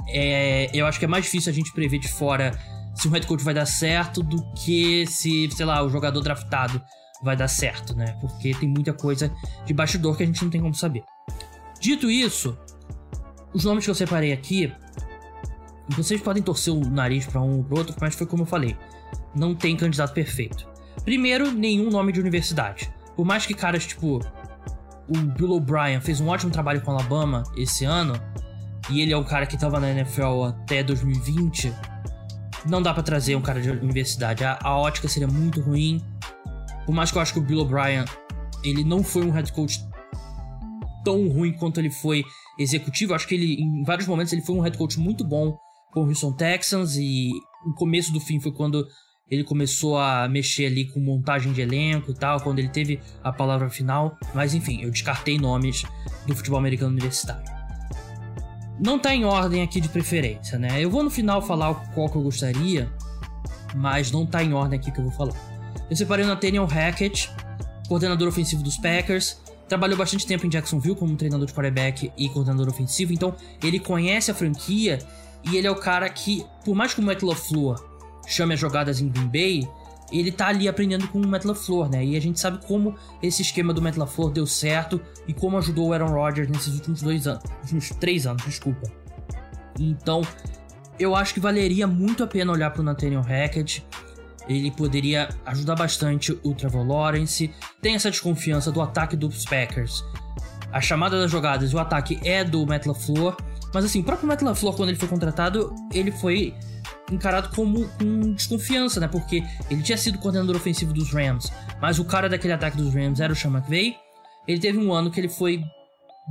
É, 0.10 0.70
eu 0.74 0.86
acho 0.86 1.00
que 1.00 1.06
é 1.06 1.08
mais 1.08 1.26
difícil 1.26 1.52
a 1.52 1.56
gente 1.56 1.72
prever 1.74 1.98
de 2.00 2.10
fora 2.10 2.52
se 2.96 3.08
o 3.08 3.12
head 3.12 3.26
coach 3.26 3.44
vai 3.44 3.54
dar 3.54 3.66
certo 3.66 4.22
do 4.22 4.44
que 4.54 5.06
se, 5.08 5.50
sei 5.52 5.66
lá, 5.66 5.82
o 5.84 5.90
jogador 5.90 6.22
draftado 6.22 6.82
vai 7.24 7.36
dar 7.36 7.48
certo, 7.48 7.96
né? 7.96 8.18
Porque 8.20 8.54
tem 8.54 8.70
muita 8.70 8.94
coisa 8.94 9.34
de 9.66 9.74
bastidor 9.74 10.18
que 10.18 10.24
a 10.24 10.26
gente 10.26 10.44
não 10.44 10.52
tem 10.52 10.62
como 10.62 10.76
saber. 10.76 11.04
Dito 11.80 12.10
isso, 12.10 12.58
os 13.54 13.64
nomes 13.64 13.86
que 13.86 13.92
eu 13.92 13.96
separei 13.96 14.32
aqui, 14.32 14.72
vocês 15.90 16.22
podem 16.22 16.42
torcer 16.42 16.74
o 16.74 16.80
nariz 16.80 17.26
para 17.26 17.42
um 17.42 17.58
ou 17.58 17.64
pro 17.64 17.78
outro, 17.78 17.96
mas 18.00 18.16
foi 18.16 18.26
como 18.26 18.44
eu 18.44 18.48
falei 18.48 18.78
não 19.36 19.56
tem 19.56 19.76
candidato 19.76 20.14
perfeito. 20.14 20.68
Primeiro, 21.04 21.52
nenhum 21.52 21.90
nome 21.90 22.12
de 22.12 22.20
universidade. 22.20 22.92
Por 23.16 23.26
mais 23.26 23.46
que 23.46 23.54
caras 23.54 23.86
tipo 23.86 24.20
o 25.08 25.18
Bill 25.18 25.52
O'Brien 25.52 26.00
fez 26.00 26.22
um 26.22 26.30
ótimo 26.30 26.52
trabalho 26.52 26.82
com 26.82 26.92
Alabama 26.92 27.44
esse 27.58 27.84
ano, 27.84 28.14
e 28.90 29.02
ele 29.02 29.12
é 29.12 29.18
o 29.18 29.24
cara 29.24 29.46
que 29.46 29.58
tava 29.58 29.80
na 29.80 29.90
NFL 29.90 30.44
até 30.44 30.82
2020, 30.82 31.74
não 32.66 32.82
dá 32.82 32.94
para 32.94 33.04
trazer 33.04 33.36
um 33.36 33.42
cara 33.42 33.62
de 33.62 33.70
universidade. 33.70 34.44
A, 34.46 34.58
a, 34.62 34.78
ótica 34.78 35.08
seria 35.08 35.28
muito 35.28 35.60
ruim. 35.62 36.02
Por 36.86 36.94
mais 36.94 37.12
que 37.12 37.18
eu 37.18 37.22
acho 37.22 37.34
que 37.34 37.40
o 37.40 37.42
Bill 37.42 37.60
O'Brien 37.60 38.06
ele 38.64 38.84
não 38.84 39.04
foi 39.04 39.26
um 39.26 39.32
head 39.32 39.52
coach 39.52 39.86
tão 41.04 41.28
ruim 41.28 41.52
quanto 41.52 41.80
ele 41.80 41.92
foi 41.92 42.24
executivo, 42.58 43.14
acho 43.14 43.28
que 43.28 43.36
ele 43.36 43.62
em 43.62 43.84
vários 43.84 44.08
momentos 44.08 44.34
ele 44.34 44.42
foi 44.42 44.56
um 44.56 44.62
head 44.62 44.78
coach 44.78 45.00
muito 45.00 45.24
bom 45.24 45.58
com 45.92 46.02
o 46.02 46.08
Houston 46.08 46.34
Texans 46.34 46.96
e 46.96 47.32
o 47.66 47.74
começo 47.74 48.12
do 48.12 48.20
fim 48.20 48.40
foi 48.40 48.52
quando 48.52 48.86
ele 49.30 49.44
começou 49.44 49.98
a 49.98 50.28
mexer 50.28 50.68
ali 50.68 50.86
com 50.92 51.00
montagem 51.00 51.54
de 51.54 51.62
elenco 51.62 52.12
e 52.12 52.14
tal, 52.14 52.42
quando 52.42 52.60
ele 52.60 52.68
teve 52.70 53.00
a 53.24 53.32
palavra 53.32 53.70
final. 53.70 54.18
Mas 54.34 54.54
enfim, 54.54 54.82
eu 54.82 54.92
descartei 54.92 55.38
nomes 55.38 55.84
do 56.28 56.36
futebol 56.36 56.60
americano 56.60 56.92
universitário. 56.92 57.44
Não 58.80 59.00
tá 59.00 59.16
em 59.16 59.24
ordem 59.24 59.62
aqui 59.62 59.80
de 59.80 59.88
preferência, 59.88 60.60
né? 60.60 60.84
Eu 60.84 60.90
vou 60.90 61.04
no 61.04 61.10
final 61.10 61.42
falar 61.42 61.74
qual 61.94 62.10
que 62.10 62.18
eu 62.18 62.22
gostaria, 62.22 62.92
mas 63.76 64.12
não 64.12 64.26
tá 64.26 64.44
em 64.44 64.54
ordem 64.54 64.80
aqui 64.80 64.92
que 64.92 65.00
eu 65.00 65.06
vou 65.06 65.14
falar. 65.14 65.36
Eu 65.90 65.96
separei 65.96 66.26
o 66.26 66.28
Nathaniel 66.28 66.66
Hackett, 66.66 67.32
coordenador 67.88 68.28
ofensivo 68.28 68.64
dos 68.64 68.78
Packers. 68.78 69.42
Trabalhou 69.68 69.98
bastante 69.98 70.28
tempo 70.28 70.46
em 70.46 70.50
Jacksonville 70.50 70.96
como 70.96 71.16
treinador 71.16 71.48
de 71.48 71.54
quarterback 71.54 72.12
e 72.18 72.30
coordenador 72.30 72.68
ofensivo, 72.70 73.14
então 73.14 73.36
ele 73.64 73.80
conhece 73.80 74.30
a 74.30 74.34
franquia 74.34 75.00
e 75.44 75.58
ele 75.58 75.68
é 75.68 75.72
o 75.72 75.76
cara 75.76 76.08
que, 76.10 76.46
por 76.64 76.76
mais 76.76 76.94
que 76.94 77.00
o 77.00 77.04
Matt 77.04 77.22
LaFleur 77.22 77.84
chame 78.28 78.54
as 78.54 78.60
jogadas 78.60 79.02
em 79.02 79.10
Green 79.10 79.28
Bay, 79.28 79.70
ele 80.12 80.32
tá 80.32 80.48
ali 80.48 80.68
aprendendo 80.68 81.08
com 81.08 81.20
o 81.20 81.28
Matt 81.28 81.44
LaFleur, 81.44 81.90
né? 81.90 82.06
E 82.06 82.16
a 82.16 82.22
gente 82.22 82.40
sabe 82.40 82.60
como 82.66 82.96
esse 83.22 83.42
esquema 83.42 83.74
do 83.74 83.82
Matt 83.82 83.98
LaFleur 83.98 84.32
deu 84.32 84.46
certo 84.46 85.02
e 85.28 85.34
como 85.34 85.58
ajudou 85.58 85.90
o 85.90 85.94
Aaron 85.94 86.12
Rodgers 86.12 86.50
nesses 86.50 86.76
últimos 86.76 87.02
dois 87.02 87.26
anos, 87.26 87.44
últimos 87.62 87.90
três 87.90 88.28
anos, 88.28 88.44
desculpa. 88.46 88.92
Então, 89.80 90.22
eu 91.00 91.16
acho 91.16 91.34
que 91.34 91.40
valeria 91.40 91.88
muito 91.88 92.24
a 92.24 92.28
pena 92.28 92.52
olhar 92.52 92.70
para 92.70 92.82
o 92.82 92.84
Nathaniel 92.84 93.22
Hackett. 93.22 93.86
Ele 94.48 94.72
poderia 94.72 95.30
ajudar 95.46 95.76
bastante 95.76 96.38
o 96.44 96.54
Trevor 96.54 96.86
Lawrence. 96.86 97.54
Tem 97.82 97.96
essa 97.96 98.12
desconfiança 98.12 98.72
do 98.72 98.82
ataque 98.82 99.16
dos 99.16 99.46
Packers. 99.46 100.04
A 100.72 100.82
chamada 100.82 101.20
das 101.20 101.32
jogadas 101.32 101.72
e 101.72 101.76
o 101.76 101.80
ataque 101.80 102.20
é 102.24 102.44
do 102.44 102.66
Matt 102.66 102.86
LaFleur. 102.86 103.38
Mas 103.74 103.86
assim, 103.86 104.02
o 104.02 104.04
próprio 104.04 104.28
Matt 104.28 104.42
LaFleur, 104.42 104.76
quando 104.76 104.90
ele 104.90 104.98
foi 104.98 105.08
contratado, 105.08 105.74
ele 105.92 106.12
foi 106.12 106.54
encarado 107.12 107.50
como 107.56 107.88
com 107.90 108.34
desconfiança, 108.34 109.00
né? 109.00 109.08
Porque 109.08 109.44
ele 109.70 109.82
tinha 109.82 109.98
sido 109.98 110.18
coordenador 110.18 110.56
ofensivo 110.56 110.94
dos 110.94 111.12
Rams, 111.12 111.52
mas 111.82 112.00
o 112.00 112.06
cara 112.06 112.30
daquele 112.30 112.54
ataque 112.54 112.78
dos 112.78 112.94
Rams 112.94 113.20
era 113.20 113.34
o 113.34 113.36
Sean 113.36 113.52
McVay. 113.52 113.96
Ele 114.48 114.60
teve 114.60 114.78
um 114.78 114.92
ano 114.92 115.12
que 115.12 115.20
ele 115.20 115.30
foi 115.30 115.64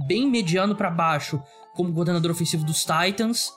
bem 0.07 0.28
mediano 0.28 0.75
para 0.75 0.90
baixo 0.90 1.42
como 1.75 1.92
coordenador 1.92 2.31
ofensivo 2.31 2.64
dos 2.64 2.85
Titans 2.85 3.50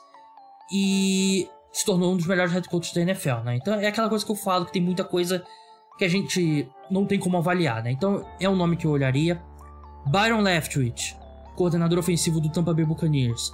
e 0.72 1.48
se 1.76 1.84
tornou 1.84 2.14
um 2.14 2.16
dos 2.16 2.26
melhores 2.26 2.54
head 2.54 2.66
coaches 2.70 2.94
da 2.94 3.02
NFL, 3.02 3.42
né? 3.44 3.56
Então 3.56 3.74
é 3.74 3.86
aquela 3.86 4.08
coisa 4.08 4.24
que 4.24 4.32
eu 4.32 4.36
falo 4.36 4.64
que 4.64 4.72
tem 4.72 4.80
muita 4.80 5.04
coisa 5.04 5.44
que 5.98 6.06
a 6.06 6.08
gente 6.08 6.66
não 6.90 7.04
tem 7.04 7.18
como 7.18 7.36
avaliar, 7.36 7.82
né? 7.82 7.90
Então 7.90 8.26
é 8.40 8.48
um 8.48 8.56
nome 8.56 8.78
que 8.78 8.86
eu 8.86 8.90
olharia. 8.90 9.42
Byron 10.06 10.40
Leftwich, 10.40 11.14
coordenador 11.54 11.98
ofensivo 11.98 12.40
do 12.40 12.48
Tampa 12.48 12.72
Bay 12.72 12.86
Buccaneers. 12.86 13.52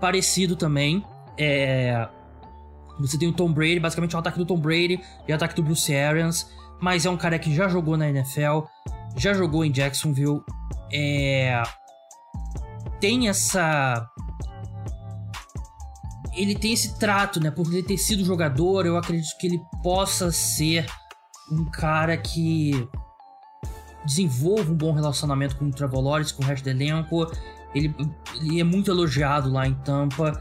Parecido 0.00 0.54
também. 0.54 1.04
É, 1.36 2.08
você 3.00 3.18
tem 3.18 3.28
o 3.28 3.32
Tom 3.32 3.52
Brady, 3.52 3.80
basicamente 3.80 4.14
é 4.14 4.16
o 4.16 4.20
ataque 4.20 4.38
do 4.38 4.46
Tom 4.46 4.60
Brady 4.60 5.00
e 5.26 5.32
o 5.32 5.34
ataque 5.34 5.56
do 5.56 5.64
Bruce 5.64 5.92
Arians, 5.92 6.48
mas 6.80 7.04
é 7.04 7.10
um 7.10 7.16
cara 7.16 7.36
que 7.36 7.52
já 7.52 7.66
jogou 7.66 7.96
na 7.96 8.08
NFL, 8.08 8.60
já 9.16 9.34
jogou 9.34 9.64
em 9.64 9.72
Jacksonville, 9.72 10.40
é... 10.92 11.60
tem 13.00 13.28
essa 13.28 14.08
ele 16.36 16.54
tem 16.54 16.74
esse 16.74 16.98
trato, 16.98 17.40
né? 17.40 17.50
Por 17.50 17.66
ele 17.72 17.82
ter 17.82 17.96
sido 17.96 18.24
jogador, 18.24 18.84
eu 18.86 18.96
acredito 18.96 19.36
que 19.38 19.46
ele 19.46 19.60
possa 19.82 20.30
ser 20.30 20.86
um 21.50 21.64
cara 21.64 22.16
que 22.16 22.88
desenvolva 24.04 24.70
um 24.70 24.76
bom 24.76 24.92
relacionamento 24.92 25.56
com 25.56 25.66
o 25.66 25.70
Trevor 25.70 26.00
Lawrence, 26.00 26.32
com 26.32 26.42
o 26.42 26.46
resto 26.46 26.64
do 26.64 26.70
elenco. 26.70 27.26
Ele, 27.74 27.94
ele 28.40 28.60
é 28.60 28.64
muito 28.64 28.90
elogiado 28.90 29.50
lá 29.50 29.66
em 29.66 29.74
Tampa. 29.74 30.40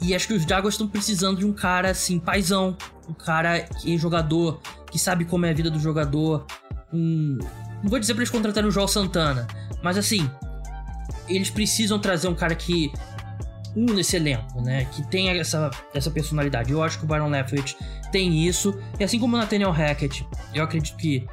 E 0.00 0.14
acho 0.14 0.26
que 0.26 0.34
os 0.34 0.42
Jaguars 0.42 0.74
estão 0.74 0.88
precisando 0.88 1.38
de 1.38 1.46
um 1.46 1.52
cara 1.52 1.90
assim, 1.90 2.18
paizão. 2.18 2.76
Um 3.08 3.14
cara 3.14 3.60
que 3.60 3.94
é 3.94 3.98
jogador, 3.98 4.60
que 4.90 4.98
sabe 4.98 5.24
como 5.24 5.46
é 5.46 5.50
a 5.50 5.54
vida 5.54 5.70
do 5.70 5.78
jogador. 5.78 6.46
Um... 6.92 7.38
Não 7.82 7.90
vou 7.90 7.98
dizer 7.98 8.14
pra 8.14 8.22
eles 8.22 8.30
contratarem 8.30 8.68
o 8.68 8.72
Joel 8.72 8.88
Santana, 8.88 9.46
mas 9.82 9.96
assim, 9.98 10.28
eles 11.28 11.50
precisam 11.50 11.98
trazer 11.98 12.26
um 12.26 12.34
cara 12.34 12.54
que 12.54 12.90
um 13.76 13.84
nesse 13.92 14.16
elenco, 14.16 14.60
né? 14.62 14.86
Que 14.86 15.06
tenha 15.08 15.32
essa, 15.38 15.70
essa 15.92 16.10
personalidade. 16.10 16.72
Eu 16.72 16.82
acho 16.82 16.98
que 16.98 17.04
o 17.04 17.08
Byron 17.08 17.28
Leftwich 17.28 17.76
tem 18.10 18.46
isso. 18.46 18.74
E 18.98 19.04
assim 19.04 19.18
como 19.18 19.36
o 19.36 19.38
Nathaniel 19.38 19.70
Hackett, 19.70 20.26
eu 20.54 20.64
acredito 20.64 20.96
que 20.96 21.26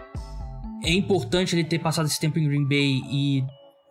é 0.84 0.92
importante 0.92 1.56
ele 1.56 1.64
ter 1.64 1.80
passado 1.80 2.06
esse 2.06 2.20
tempo 2.20 2.38
em 2.38 2.48
Green 2.48 2.68
Bay 2.68 3.02
e 3.10 3.44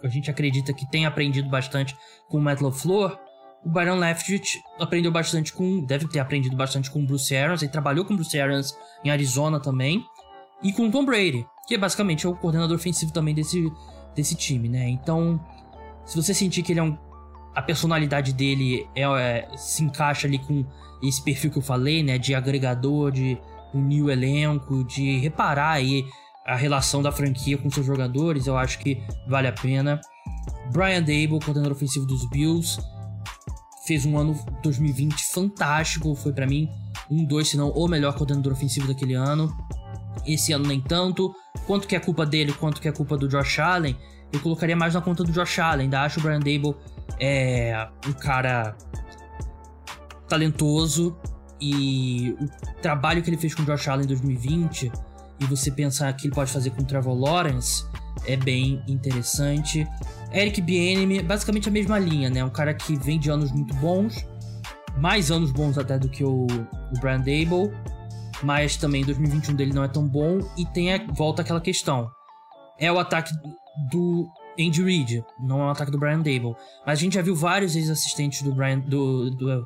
a 0.02 0.08
gente 0.08 0.30
acredita 0.30 0.72
que 0.72 0.88
tem 0.90 1.06
aprendido 1.06 1.48
bastante 1.48 1.96
com 2.28 2.38
o 2.38 2.40
Matt 2.40 2.60
LaFleur. 2.60 3.18
O 3.64 3.70
Byron 3.70 3.98
Leftwich 3.98 4.60
aprendeu 4.78 5.12
bastante 5.12 5.52
com. 5.52 5.84
Deve 5.84 6.08
ter 6.08 6.18
aprendido 6.18 6.56
bastante 6.56 6.90
com 6.90 7.00
o 7.00 7.06
Bruce 7.06 7.34
Arians. 7.34 7.62
Ele 7.62 7.70
trabalhou 7.70 8.04
com 8.04 8.12
o 8.12 8.16
Bruce 8.16 8.38
Arians 8.38 8.76
em 9.04 9.10
Arizona 9.10 9.60
também. 9.60 10.04
E 10.62 10.72
com 10.72 10.88
o 10.88 10.90
Tom 10.90 11.04
Brady, 11.04 11.46
que 11.66 11.74
é 11.74 11.78
basicamente 11.78 12.26
o 12.26 12.34
coordenador 12.36 12.76
ofensivo 12.76 13.12
também 13.12 13.34
desse, 13.34 13.70
desse 14.14 14.34
time, 14.34 14.68
né? 14.68 14.88
Então, 14.88 15.40
se 16.04 16.16
você 16.16 16.34
sentir 16.34 16.62
que 16.62 16.72
ele 16.72 16.80
é 16.80 16.82
um. 16.82 16.96
A 17.54 17.62
personalidade 17.62 18.32
dele 18.32 18.86
é, 18.94 19.02
é, 19.02 19.48
se 19.56 19.84
encaixa 19.84 20.26
ali 20.26 20.38
com 20.38 20.64
esse 21.02 21.22
perfil 21.22 21.50
que 21.50 21.58
eu 21.58 21.62
falei, 21.62 22.02
né? 22.02 22.18
De 22.18 22.34
agregador, 22.34 23.10
de 23.10 23.38
unir 23.74 24.02
o 24.02 24.10
elenco, 24.10 24.84
de 24.84 25.18
reparar 25.18 25.72
aí 25.72 26.04
a 26.46 26.56
relação 26.56 27.02
da 27.02 27.12
franquia 27.12 27.56
com 27.56 27.70
seus 27.70 27.86
jogadores, 27.86 28.46
eu 28.46 28.56
acho 28.56 28.78
que 28.78 29.02
vale 29.28 29.48
a 29.48 29.52
pena. 29.52 30.00
Brian 30.72 31.00
Dable, 31.00 31.38
coordenador 31.40 31.72
ofensivo 31.72 32.04
dos 32.04 32.28
Bills, 32.28 32.80
fez 33.86 34.04
um 34.04 34.18
ano 34.18 34.38
2020 34.62 35.14
fantástico, 35.32 36.14
foi 36.14 36.32
para 36.32 36.46
mim 36.46 36.68
um, 37.10 37.24
dois, 37.24 37.48
se 37.48 37.56
não 37.56 37.70
o 37.70 37.88
melhor 37.88 38.14
coordenador 38.14 38.52
ofensivo 38.52 38.88
daquele 38.88 39.14
ano. 39.14 39.54
Esse 40.26 40.52
ano 40.52 40.66
nem 40.66 40.80
tanto. 40.80 41.34
Quanto 41.66 41.86
que 41.86 41.96
é 41.96 42.00
culpa 42.00 42.24
dele, 42.26 42.52
quanto 42.52 42.80
que 42.80 42.88
é 42.88 42.92
culpa 42.92 43.16
do 43.16 43.28
Josh 43.28 43.58
Allen, 43.58 43.96
eu 44.32 44.40
colocaria 44.40 44.76
mais 44.76 44.94
na 44.94 45.00
conta 45.00 45.22
do 45.22 45.32
Josh 45.32 45.58
Allen. 45.58 45.84
Ainda 45.84 46.02
acho 46.02 46.20
o 46.20 46.22
Brian 46.22 46.38
Dable 46.38 46.74
é, 47.24 47.88
um 48.08 48.12
cara 48.12 48.76
talentoso 50.28 51.16
e 51.60 52.36
o 52.40 52.80
trabalho 52.82 53.22
que 53.22 53.30
ele 53.30 53.36
fez 53.36 53.54
com 53.54 53.62
o 53.62 53.64
Josh 53.64 53.86
Allen 53.86 54.04
em 54.04 54.08
2020 54.08 54.90
e 55.38 55.44
você 55.46 55.70
pensar 55.70 56.12
que 56.14 56.26
ele 56.26 56.34
pode 56.34 56.50
fazer 56.50 56.70
com 56.70 56.82
o 56.82 56.84
Trevor 56.84 57.14
Lawrence 57.14 57.84
é 58.26 58.36
bem 58.36 58.82
interessante. 58.88 59.86
Eric 60.32 60.60
Bieniemy, 60.60 61.22
basicamente 61.22 61.68
a 61.68 61.72
mesma 61.72 61.96
linha, 61.96 62.28
né? 62.28 62.44
Um 62.44 62.50
cara 62.50 62.74
que 62.74 62.96
vem 62.96 63.20
de 63.20 63.30
anos 63.30 63.52
muito 63.52 63.72
bons, 63.76 64.26
mais 64.96 65.30
anos 65.30 65.52
bons 65.52 65.78
até 65.78 65.96
do 65.96 66.08
que 66.08 66.24
o, 66.24 66.46
o 66.46 67.00
Brian 67.00 67.18
Dable, 67.18 67.72
mas 68.42 68.76
também 68.76 69.04
2021 69.04 69.54
dele 69.54 69.72
não 69.72 69.84
é 69.84 69.88
tão 69.88 70.08
bom 70.08 70.40
e 70.58 70.66
tem 70.66 70.92
a, 70.92 71.06
volta 71.12 71.42
aquela 71.42 71.60
questão. 71.60 72.10
É 72.80 72.90
o 72.90 72.98
ataque 72.98 73.32
do 73.92 74.28
Andy 74.58 74.82
Reid, 74.82 75.24
não 75.38 75.62
é 75.62 75.66
o 75.66 75.70
ataque 75.70 75.90
do 75.90 75.98
Brian 75.98 76.18
Dable. 76.18 76.54
Mas 76.86 76.98
a 76.98 77.02
gente 77.02 77.14
já 77.14 77.22
viu 77.22 77.34
vários 77.34 77.76
ex-assistentes 77.76 78.42
do 78.42 78.54
Brian 78.54 78.78
do, 78.78 79.30
do, 79.30 79.64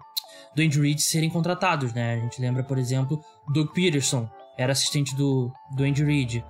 do 0.54 0.62
Andy 0.62 0.80
Reid 0.80 1.00
serem 1.02 1.30
contratados, 1.30 1.92
né? 1.92 2.14
A 2.14 2.18
gente 2.20 2.40
lembra, 2.40 2.62
por 2.62 2.78
exemplo, 2.78 3.20
Doug 3.52 3.68
Peterson, 3.72 4.28
era 4.56 4.72
assistente 4.72 5.14
do, 5.14 5.52
do 5.74 5.84
Andy 5.84 6.04
Reid. 6.04 6.44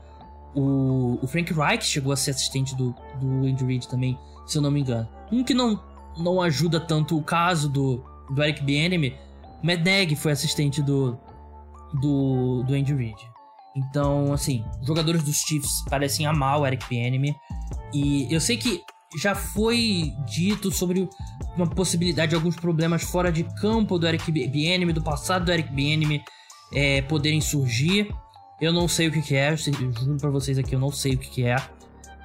O, 0.54 1.18
o 1.22 1.26
Frank 1.26 1.52
Reich 1.52 1.84
chegou 1.84 2.12
a 2.12 2.16
ser 2.16 2.30
assistente 2.30 2.74
do, 2.74 2.94
do 3.20 3.46
Andy 3.46 3.64
Reid 3.64 3.88
também, 3.88 4.18
se 4.46 4.56
eu 4.56 4.62
não 4.62 4.70
me 4.70 4.80
engano. 4.80 5.08
Um 5.30 5.44
que 5.44 5.52
não, 5.52 5.82
não 6.16 6.40
ajuda 6.40 6.80
tanto 6.80 7.18
o 7.18 7.22
caso 7.22 7.68
do, 7.68 8.02
do 8.30 8.42
Eric 8.42 8.62
Bieniemy, 8.62 9.14
Matt 9.62 9.84
Nagy 9.84 10.16
foi 10.16 10.32
assistente 10.32 10.80
do, 10.82 11.18
do, 12.00 12.62
do 12.62 12.74
Andy 12.74 12.94
Reid. 12.94 13.18
Então, 13.76 14.32
assim, 14.32 14.64
jogadores 14.82 15.22
dos 15.22 15.36
Chiefs 15.40 15.84
parecem 15.90 16.26
amar 16.26 16.60
o 16.60 16.66
Eric 16.66 16.88
Bieniemy. 16.88 17.36
E 17.97 18.26
eu 18.30 18.41
sei 18.41 18.59
que 18.59 18.82
já 19.17 19.35
foi 19.35 20.13
dito 20.26 20.71
sobre 20.71 21.09
uma 21.56 21.67
possibilidade 21.67 22.30
de 22.30 22.37
alguns 22.37 22.54
problemas 22.54 23.02
fora 23.02 23.32
de 23.32 23.43
campo 23.59 23.99
do 23.99 24.06
Eric 24.06 24.30
Bieniemy, 24.30 24.93
do 24.93 25.02
passado 25.02 25.47
do 25.47 25.52
Eric 25.52 25.73
Bieniemy, 25.73 26.23
é, 26.75 27.00
poderem 27.02 27.41
surgir. 27.41 28.15
Eu 28.61 28.71
não 28.71 28.87
sei 28.87 29.09
o 29.09 29.13
que, 29.13 29.23
que 29.23 29.35
é, 29.35 29.52
eu 29.52 29.56
juro 29.56 30.19
pra 30.19 30.28
vocês 30.28 30.59
aqui, 30.59 30.75
eu 30.75 30.78
não 30.78 30.93
sei 30.93 31.15
o 31.15 31.19
que, 31.19 31.30
que 31.30 31.45
é. 31.47 31.56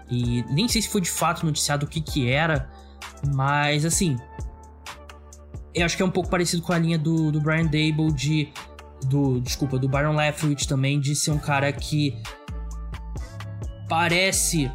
E 0.10 0.44
nem 0.50 0.68
sei 0.68 0.82
se 0.82 0.90
foi 0.90 1.00
de 1.00 1.10
fato 1.10 1.46
noticiado 1.46 1.86
o 1.86 1.90
que, 1.90 2.02
que 2.02 2.30
era, 2.30 2.70
mas 3.34 3.86
assim. 3.86 4.18
Eu 5.74 5.86
acho 5.86 5.96
que 5.96 6.04
é 6.04 6.06
um 6.06 6.12
pouco 6.12 6.30
parecido 6.30 6.62
com 6.62 6.74
a 6.74 6.78
linha 6.78 6.98
do, 6.98 7.32
do 7.32 7.40
Brian 7.40 7.64
Dable 7.64 8.12
de. 8.14 8.52
Do, 9.06 9.40
desculpa, 9.40 9.80
do 9.80 9.88
Byron 9.88 10.16
Leftwich 10.16 10.68
também, 10.68 11.00
de 11.00 11.16
ser 11.16 11.32
um 11.32 11.40
cara 11.40 11.72
que 11.72 12.22
parece 13.88 14.70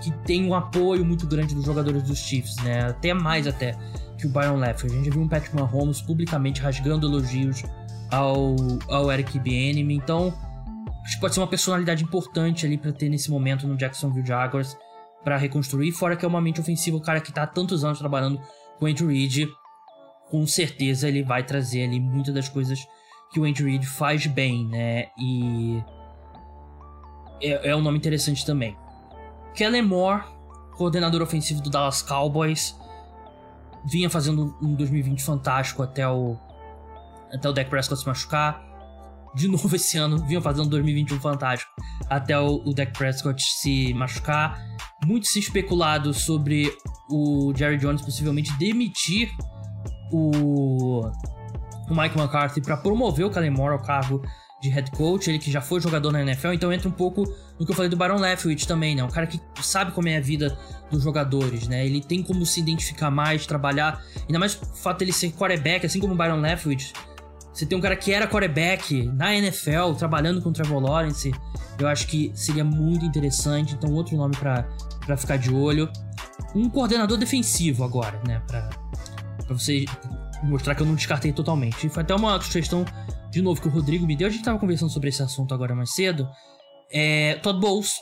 que 0.00 0.10
tem 0.24 0.46
um 0.46 0.54
apoio 0.54 1.04
muito 1.04 1.26
grande 1.26 1.54
dos 1.54 1.64
jogadores 1.64 2.02
dos 2.02 2.18
Chiefs, 2.18 2.56
né? 2.56 2.86
Até 2.86 3.12
mais 3.12 3.46
até 3.46 3.76
que 4.16 4.26
o 4.26 4.30
Byron 4.30 4.56
Leftwich. 4.56 4.94
A 4.94 4.96
gente 4.96 5.10
viu 5.10 5.22
um 5.22 5.28
Patrick 5.28 5.54
Mahomes 5.54 6.00
publicamente 6.00 6.60
rasgando 6.60 7.06
elogios 7.06 7.62
ao, 8.10 8.56
ao 8.88 9.10
Eric 9.10 9.38
Bieniemy. 9.38 9.94
Então, 9.94 10.34
acho 11.04 11.14
que 11.14 11.20
pode 11.20 11.34
ser 11.34 11.40
uma 11.40 11.46
personalidade 11.46 12.02
importante 12.02 12.66
ali 12.66 12.76
para 12.76 12.92
ter 12.92 13.08
nesse 13.08 13.30
momento 13.30 13.66
no 13.66 13.76
Jacksonville 13.76 14.26
Jaguars 14.26 14.76
para 15.24 15.36
reconstruir. 15.36 15.92
Fora 15.92 16.16
que 16.16 16.24
é 16.24 16.28
uma 16.28 16.40
mente 16.40 16.60
ofensiva, 16.60 16.96
o 16.96 17.00
cara 17.00 17.20
que 17.20 17.32
tá 17.32 17.42
há 17.42 17.46
tantos 17.46 17.84
anos 17.84 17.98
trabalhando 17.98 18.40
com 18.78 18.86
o 18.86 18.88
Andrew 18.88 19.08
Reid, 19.08 19.48
com 20.30 20.46
certeza 20.46 21.08
ele 21.08 21.22
vai 21.22 21.42
trazer 21.42 21.84
ali 21.84 22.00
muitas 22.00 22.34
das 22.34 22.48
coisas 22.48 22.86
que 23.32 23.38
o 23.38 23.44
Andrew 23.44 23.66
Reid 23.66 23.86
faz 23.86 24.26
bem, 24.26 24.66
né? 24.66 25.06
E 25.18 25.82
é, 27.42 27.70
é 27.70 27.76
um 27.76 27.82
nome 27.82 27.98
interessante 27.98 28.44
também. 28.44 28.76
Kellen 29.54 29.82
Moore, 29.82 30.24
coordenador 30.76 31.22
ofensivo 31.22 31.60
do 31.60 31.70
Dallas 31.70 32.02
Cowboys, 32.02 32.76
vinha 33.84 34.10
fazendo 34.10 34.56
um 34.60 34.74
2020 34.74 35.22
fantástico 35.22 35.82
até 35.82 36.08
o 36.08 36.36
até 37.32 37.48
o 37.48 37.52
Dak 37.52 37.70
Prescott 37.70 38.00
se 38.00 38.06
machucar. 38.06 38.68
De 39.34 39.46
novo 39.48 39.74
esse 39.76 39.96
ano, 39.96 40.18
vinham 40.26 40.42
fazendo 40.42 40.68
2021 40.70 41.20
fantástico 41.20 41.70
até 42.08 42.38
o, 42.38 42.62
o 42.64 42.74
Dak 42.74 42.92
Prescott 42.92 43.40
se 43.40 43.94
machucar. 43.94 44.60
Muito 45.04 45.26
se 45.28 45.38
especulado 45.38 46.12
sobre 46.12 46.72
o 47.08 47.52
Jerry 47.56 47.76
Jones 47.76 48.02
possivelmente 48.02 48.52
demitir 48.58 49.30
o, 50.12 51.02
o 51.90 51.96
Mike 51.96 52.18
McCarthy 52.18 52.60
para 52.60 52.76
promover 52.76 53.26
o 53.26 53.30
Kellen 53.30 53.50
Moore 53.50 53.74
ao 53.74 53.82
cargo 53.82 54.22
de 54.60 54.68
head 54.68 54.90
coach, 54.90 55.28
ele 55.28 55.38
que 55.38 55.50
já 55.50 55.60
foi 55.60 55.80
jogador 55.80 56.12
na 56.12 56.20
NFL, 56.20 56.52
então 56.52 56.70
entra 56.70 56.86
um 56.86 56.92
pouco 56.92 57.24
no 57.58 57.64
que 57.64 57.72
eu 57.72 57.74
falei 57.74 57.88
do 57.88 57.96
Baron 57.96 58.18
Leftwich 58.18 58.68
também, 58.68 58.94
né? 58.94 59.02
Um 59.02 59.08
cara 59.08 59.26
que 59.26 59.40
sabe 59.62 59.92
como 59.92 60.06
é 60.08 60.18
a 60.18 60.20
vida 60.20 60.56
dos 60.90 61.02
jogadores, 61.02 61.66
né? 61.66 61.84
Ele 61.86 62.02
tem 62.02 62.22
como 62.22 62.44
se 62.44 62.60
identificar 62.60 63.10
mais, 63.10 63.46
trabalhar, 63.46 64.02
ainda 64.26 64.38
mais 64.38 64.60
o 64.60 64.66
fato 64.76 64.98
dele 64.98 65.12
ser 65.12 65.32
quarterback, 65.32 65.86
assim 65.86 65.98
como 65.98 66.12
o 66.12 66.16
Baron 66.16 66.40
Leftwich, 66.40 66.92
você 67.52 67.66
tem 67.66 67.76
um 67.76 67.80
cara 67.80 67.96
que 67.96 68.12
era 68.12 68.26
quarterback 68.26 69.02
na 69.08 69.34
NFL, 69.34 69.92
trabalhando 69.98 70.40
com 70.40 70.50
o 70.50 70.52
Trevor 70.52 70.80
Lawrence. 70.80 71.32
Eu 71.78 71.88
acho 71.88 72.06
que 72.06 72.30
seria 72.34 72.64
muito 72.64 73.04
interessante. 73.04 73.74
Então, 73.74 73.92
outro 73.92 74.16
nome 74.16 74.36
para 74.36 75.16
ficar 75.16 75.36
de 75.36 75.52
olho. 75.52 75.90
Um 76.54 76.68
coordenador 76.68 77.18
defensivo 77.18 77.84
agora, 77.84 78.20
né? 78.26 78.40
Pra, 78.46 78.70
pra 79.46 79.54
você 79.54 79.84
mostrar 80.42 80.74
que 80.74 80.82
eu 80.82 80.86
não 80.86 80.94
descartei 80.94 81.32
totalmente. 81.32 81.86
E 81.86 81.90
foi 81.90 82.02
até 82.02 82.14
uma 82.14 82.40
sugestão, 82.40 82.84
de 83.30 83.42
novo, 83.42 83.60
que 83.60 83.68
o 83.68 83.70
Rodrigo 83.70 84.06
me 84.06 84.16
deu. 84.16 84.28
A 84.28 84.30
gente 84.30 84.44
tava 84.44 84.58
conversando 84.58 84.90
sobre 84.90 85.08
esse 85.08 85.22
assunto 85.22 85.54
agora 85.54 85.74
mais 85.74 85.92
cedo. 85.92 86.28
É, 86.92 87.34
Todd 87.36 87.60
Bowles, 87.60 87.94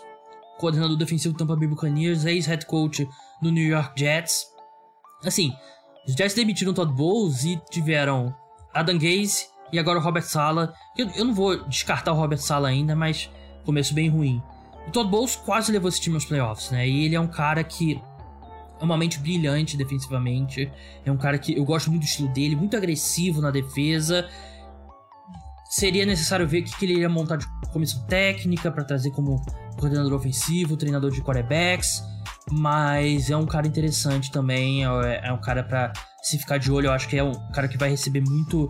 coordenador 0.59 0.97
defensivo 0.97 1.35
do 1.35 1.39
Tampa 1.39 1.57
Bay 1.57 1.69
Buccaneers, 1.69 2.25
ex-head 2.25 2.67
coach 2.67 3.07
do 3.43 3.51
New 3.51 3.67
York 3.67 3.99
Jets. 3.99 4.47
Assim, 5.25 5.53
os 6.07 6.15
Jets 6.15 6.35
demitiram 6.35 6.73
Todd 6.73 6.93
Bowles 6.93 7.45
e 7.45 7.61
tiveram 7.71 8.35
Adam 8.73 8.99
Gaze 8.99 9.47
e 9.73 9.79
agora 9.79 9.99
o 9.99 10.03
Robert 10.03 10.25
Sala. 10.25 10.73
Eu, 10.97 11.09
eu 11.11 11.25
não 11.25 11.35
vou 11.35 11.65
descartar 11.69 12.13
o 12.13 12.17
Robert 12.17 12.39
Sala 12.39 12.69
ainda, 12.69 12.95
mas 12.97 13.31
começo 13.65 13.93
bem 13.93 14.09
ruim. 14.09 14.43
O 14.87 14.91
Todd 14.91 15.11
Bowles 15.11 15.37
quase 15.37 15.71
levou 15.71 15.89
esse 15.89 16.01
time 16.01 16.15
aos 16.15 16.25
playoffs, 16.25 16.71
né? 16.71 16.89
E 16.89 17.05
ele 17.05 17.15
é 17.15 17.21
um 17.21 17.27
cara 17.27 17.63
que 17.63 18.01
é 18.81 18.85
uma 18.85 18.97
mente 18.97 19.19
brilhante 19.19 19.77
defensivamente. 19.77 20.71
É 21.05 21.11
um 21.11 21.17
cara 21.17 21.39
que 21.39 21.57
eu 21.57 21.65
gosto 21.65 21.91
muito 21.91 22.03
do 22.03 22.07
estilo 22.07 22.29
dele, 22.29 22.57
muito 22.57 22.77
agressivo 22.77 23.41
na 23.41 23.51
defesa. 23.51 24.29
Seria 25.71 26.07
necessário 26.07 26.47
ver 26.47 26.61
o 26.61 26.65
que 26.65 26.85
ele 26.85 26.95
iria 26.95 27.09
montar 27.09 27.37
de 27.37 27.47
comissão 27.73 28.03
técnica 28.07 28.71
para 28.71 28.85
trazer 28.85 29.11
como 29.11 29.45
coordenador 29.79 30.15
ofensivo, 30.15 30.77
treinador 30.77 31.11
de 31.11 31.21
quarterbacks. 31.23 32.03
Mas 32.51 33.31
é 33.31 33.37
um 33.37 33.47
cara 33.47 33.67
interessante 33.67 34.31
também. 34.31 34.85
É, 34.85 35.29
é 35.29 35.33
um 35.33 35.41
cara 35.41 35.63
para 35.63 35.93
se 36.23 36.39
ficar 36.39 36.59
de 36.59 36.71
olho. 36.71 36.87
Eu 36.87 36.93
acho 36.93 37.09
que 37.09 37.17
é 37.17 37.23
um 37.23 37.33
cara 37.53 37.69
que 37.69 37.77
vai 37.77 37.91
receber 37.91 38.21
muito, 38.21 38.69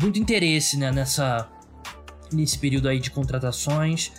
muito 0.00 0.18
interesse 0.18 0.76
né, 0.76 0.90
nessa, 0.90 1.48
nesse 2.32 2.58
período 2.58 2.88
aí 2.88 2.98
de 2.98 3.10
contratações. 3.10 4.12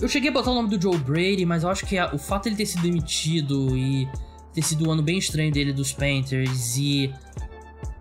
Eu 0.00 0.08
cheguei 0.08 0.30
a 0.30 0.32
botar 0.32 0.50
o 0.50 0.54
nome 0.54 0.68
do 0.68 0.80
Joe 0.80 0.96
Brady, 0.98 1.44
mas 1.44 1.64
eu 1.64 1.70
acho 1.70 1.84
que 1.86 1.98
a, 1.98 2.14
o 2.14 2.18
fato 2.18 2.44
de 2.44 2.50
ele 2.50 2.56
ter 2.56 2.66
sido 2.66 2.82
demitido 2.82 3.76
e 3.76 4.08
ter 4.52 4.62
sido 4.62 4.88
um 4.88 4.92
ano 4.92 5.02
bem 5.02 5.18
estranho 5.18 5.50
dele 5.52 5.72
dos 5.72 5.92
Panthers 5.92 6.76
e 6.76 7.12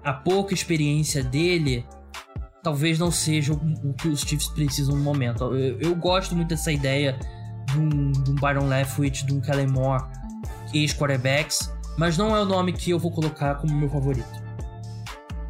a 0.03 0.13
pouca 0.13 0.53
experiência 0.53 1.23
dele 1.23 1.85
talvez 2.63 2.99
não 2.99 3.11
seja 3.11 3.53
o, 3.53 3.93
que 3.93 4.07
os 4.07 4.21
Chiefs 4.21 4.47
precisam 4.47 4.95
no 4.95 5.03
momento. 5.03 5.43
Eu, 5.55 5.79
eu 5.79 5.95
gosto 5.95 6.35
muito 6.35 6.49
dessa 6.49 6.71
ideia 6.71 7.17
de 7.65 7.79
um, 7.79 8.11
de 8.11 8.31
um 8.31 8.35
Byron 8.35 8.67
Leftwich, 8.67 9.25
de 9.25 9.33
um 9.33 9.41
Kellen 9.41 9.67
Moore, 9.67 10.03
ex-quarterbacks, 10.73 11.71
mas 11.97 12.17
não 12.17 12.35
é 12.35 12.41
o 12.41 12.45
nome 12.45 12.73
que 12.73 12.91
eu 12.91 12.99
vou 12.99 13.11
colocar 13.11 13.55
como 13.55 13.73
meu 13.75 13.89
favorito. 13.89 14.41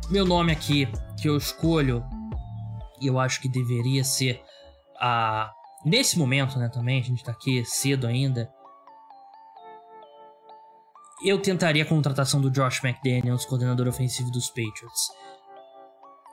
Meu 0.10 0.26
nome 0.26 0.52
aqui, 0.52 0.88
que 1.20 1.30
eu 1.30 1.38
escolho, 1.38 2.04
e 3.00 3.08
eu 3.08 3.20
acho 3.20 3.42
que 3.42 3.50
deveria 3.50 4.04
ser 4.04 4.42
a. 5.00 5.52
Nesse 5.84 6.18
momento, 6.18 6.60
né, 6.60 6.70
também, 6.70 7.00
a 7.00 7.04
gente 7.04 7.24
tá 7.24 7.32
aqui 7.32 7.64
cedo 7.66 8.06
ainda. 8.06 8.52
Eu 11.24 11.40
tentaria 11.40 11.84
a 11.84 11.86
contratação 11.86 12.42
do 12.42 12.50
Josh 12.50 12.84
McDaniels, 12.84 13.46
coordenador 13.46 13.88
ofensivo 13.88 14.32
dos 14.32 14.48
Patriots. 14.48 15.10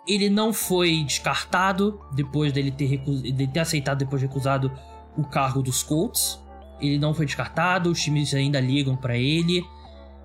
Ele 0.07 0.31
não 0.31 0.51
foi 0.53 1.05
descartado 1.05 2.01
depois 2.15 2.53
dele 2.55 2.71
ter, 2.71 2.87
recus... 2.87 3.21
dele 3.21 3.49
ter 3.49 3.61
aceitado, 3.61 3.99
depois 3.99 4.23
de 4.23 4.27
recusado 4.27 4.73
o 5.15 5.25
cargo 5.25 5.63
dos 5.63 5.83
Colts. 5.83 6.41
Ele 6.81 6.99
não 6.99 7.13
foi 7.13 7.27
descartado, 7.27 7.91
os 7.91 8.01
times 8.01 8.33
ainda 8.33 8.59
ligam 8.61 8.97
para 8.97 9.15
ele. 9.17 9.63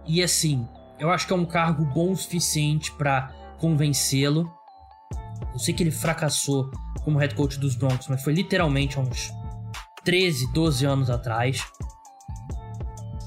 E 0.07 0.23
assim, 0.23 0.65
eu 0.97 1.11
acho 1.11 1.27
que 1.27 1.33
é 1.33 1.35
um 1.35 1.45
cargo 1.45 1.83
bom 1.83 2.11
o 2.11 2.15
suficiente 2.15 2.89
para 2.93 3.33
convencê-lo. 3.59 4.49
Eu 5.51 5.59
sei 5.59 5.73
que 5.73 5.83
ele 5.83 5.91
fracassou 5.91 6.71
como 7.03 7.19
head 7.19 7.35
coach 7.35 7.59
dos 7.59 7.75
Broncos, 7.75 8.07
mas 8.07 8.23
foi 8.23 8.31
literalmente 8.31 8.97
há 8.97 9.01
uns 9.01 9.29
13, 10.05 10.53
12 10.53 10.85
anos 10.85 11.09
atrás. 11.09 11.61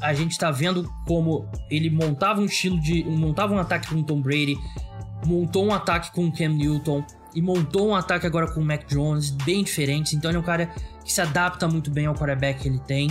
A 0.00 0.12
gente 0.12 0.38
tá 0.38 0.50
vendo 0.50 0.90
como 1.06 1.48
ele 1.70 1.90
montava 1.90 2.40
um 2.40 2.44
estilo 2.44 2.80
de. 2.80 3.04
montava 3.04 3.54
um 3.54 3.58
ataque 3.58 3.88
com 3.88 3.96
o 3.96 4.04
Tom 4.04 4.20
Brady, 4.20 4.56
montou 5.24 5.66
um 5.66 5.72
ataque 5.72 6.12
com 6.12 6.26
o 6.26 6.32
Cam 6.32 6.50
Newton 6.50 7.04
e 7.34 7.42
montou 7.42 7.88
um 7.88 7.94
ataque 7.94 8.26
agora 8.26 8.50
com 8.50 8.60
o 8.60 8.64
Mac 8.64 8.86
Jones, 8.88 9.30
bem 9.30 9.62
diferentes. 9.64 10.12
Então 10.12 10.30
ele 10.30 10.38
é 10.38 10.40
um 10.40 10.44
cara 10.44 10.66
que 11.04 11.12
se 11.12 11.20
adapta 11.20 11.66
muito 11.68 11.90
bem 11.90 12.06
ao 12.06 12.14
quarterback 12.14 12.62
que 12.62 12.68
ele 12.68 12.78
tem. 12.80 13.08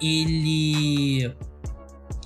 Ele 0.00 1.34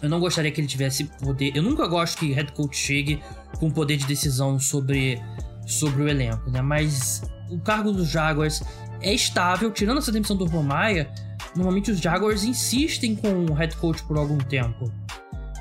eu 0.03 0.09
não 0.09 0.19
gostaria 0.19 0.51
que 0.51 0.61
ele 0.61 0.69
tivesse 0.69 1.05
poder. 1.05 1.53
Eu 1.55 1.63
nunca 1.63 1.87
gosto 1.87 2.19
que 2.19 2.33
head 2.33 2.53
coach 2.53 2.77
chegue 2.77 3.23
com 3.59 3.71
poder 3.71 3.97
de 3.97 4.07
decisão 4.07 4.59
sobre, 4.59 5.21
sobre 5.67 6.03
o 6.03 6.09
elenco, 6.09 6.51
né? 6.51 6.63
Mas 6.63 7.23
o 7.51 7.59
cargo 7.61 7.93
dos 7.93 8.09
Jaguars 8.09 8.63
é 9.03 9.13
estável, 9.13 9.71
tirando 9.71 9.99
essa 9.99 10.11
demissão 10.11 10.37
do 10.37 10.45
Urban 10.45 10.63
Meyer, 10.63 11.11
normalmente 11.55 11.91
os 11.91 12.01
Jaguars 12.01 12.45
insistem 12.45 13.15
com 13.17 13.47
o 13.47 13.53
head 13.53 13.77
coach 13.77 14.03
por 14.05 14.17
algum 14.17 14.39
tempo. 14.39 14.91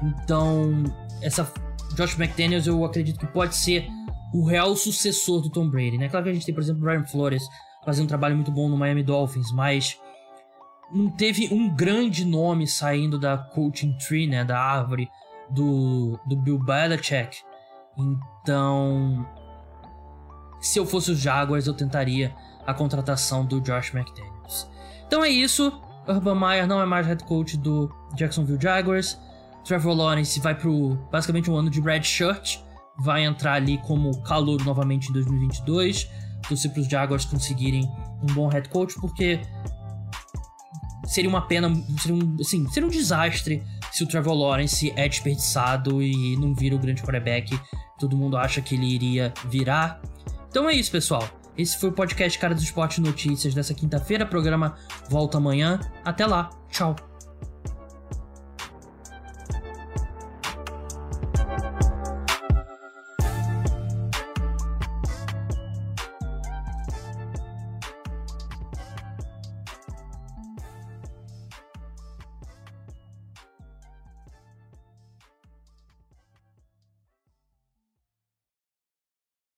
Então, 0.04 0.84
essa 1.22 1.52
Josh 1.96 2.18
McDaniels 2.18 2.68
eu 2.68 2.84
acredito 2.86 3.20
que 3.20 3.28
pode 3.28 3.56
ser 3.56 3.88
o 4.34 4.46
real 4.46 4.76
sucessor 4.76 5.42
do 5.42 5.50
Tom 5.50 5.70
Brady, 5.70 5.98
né? 5.98 6.08
Claro 6.08 6.26
que 6.26 6.30
a 6.30 6.34
gente 6.34 6.46
tem, 6.46 6.54
por 6.54 6.62
exemplo, 6.62 6.82
o 6.82 6.86
Brian 6.86 7.04
Flores 7.06 7.44
fazendo 7.84 8.06
um 8.06 8.08
trabalho 8.08 8.36
muito 8.36 8.52
bom 8.52 8.70
no 8.70 8.78
Miami 8.78 9.04
Dolphins, 9.04 9.52
mas 9.52 10.00
não 10.92 11.10
teve 11.10 11.54
um 11.54 11.74
grande 11.74 12.26
nome 12.26 12.68
saindo 12.68 13.20
da 13.20 13.38
coaching 13.38 13.98
tree, 13.98 14.28
né, 14.28 14.44
da 14.44 14.60
árvore 14.60 15.10
do, 15.50 16.20
do 16.28 16.36
Bill 16.36 16.60
Belichick. 16.60 17.38
Então, 17.98 19.26
se 20.60 20.80
eu 20.80 20.86
fosse 20.86 21.12
os 21.12 21.20
Jaguars, 21.20 21.68
eu 21.68 21.74
tentaria 21.74 22.36
a 22.66 22.74
contratação 22.74 23.46
do 23.46 23.60
Josh 23.62 23.94
McDaniels. 23.94 24.70
Então 25.10 25.24
é 25.24 25.30
isso. 25.30 25.74
Urban 26.08 26.36
Meyer 26.36 26.68
não 26.68 26.80
é 26.80 26.86
mais 26.86 27.08
head 27.08 27.24
coach 27.24 27.58
do 27.58 27.92
Jacksonville 28.16 28.62
Jaguars. 28.62 29.20
Trevor 29.66 29.96
Lawrence 29.96 30.40
vai 30.40 30.54
pro 30.54 31.00
basicamente 31.12 31.50
um 31.50 31.56
ano 31.56 31.68
de 31.68 31.82
red 31.82 32.04
shirt, 32.04 32.60
vai 33.00 33.26
entrar 33.26 33.54
ali 33.54 33.80
como 33.80 34.22
calor 34.22 34.64
novamente 34.64 35.10
em 35.10 35.14
2022. 35.14 36.08
Torcer 36.48 36.72
para 36.72 36.82
os 36.82 36.88
Jaguars 36.88 37.26
conseguirem 37.26 37.90
um 38.22 38.34
bom 38.36 38.48
head 38.50 38.70
coach, 38.70 38.94
porque 39.02 39.42
seria 41.06 41.30
uma 41.30 41.42
pena, 41.42 41.74
seria 42.00 42.16
um, 42.16 42.38
assim, 42.40 42.70
seria 42.70 42.88
um 42.88 42.92
desastre 42.92 43.64
se 43.92 44.04
o 44.04 44.08
Trevor 44.08 44.36
Lawrence 44.36 44.94
é 44.96 45.10
desperdiçado 45.10 46.04
e 46.04 46.38
não 46.38 46.54
vira 46.54 46.76
o 46.76 46.80
grande 46.80 47.02
quarterback. 47.02 47.60
Todo 47.98 48.16
mundo 48.16 48.38
acha 48.38 48.62
que 48.62 48.76
ele 48.76 48.86
iria 48.86 49.34
virar. 49.48 50.00
Então 50.50 50.70
é 50.70 50.74
isso, 50.74 50.92
pessoal. 50.92 51.28
Esse 51.60 51.78
foi 51.78 51.90
o 51.90 51.92
podcast 51.92 52.40
Cara 52.40 52.56
do 52.56 52.62
Esporte 52.62 53.02
Notícias 53.02 53.54
dessa 53.54 53.74
quinta-feira. 53.74 54.26
Programa 54.26 54.78
volta 55.10 55.40
amanhã. 55.40 55.78
Até 56.06 56.26
lá. 56.26 56.50
Tchau. 56.70 56.96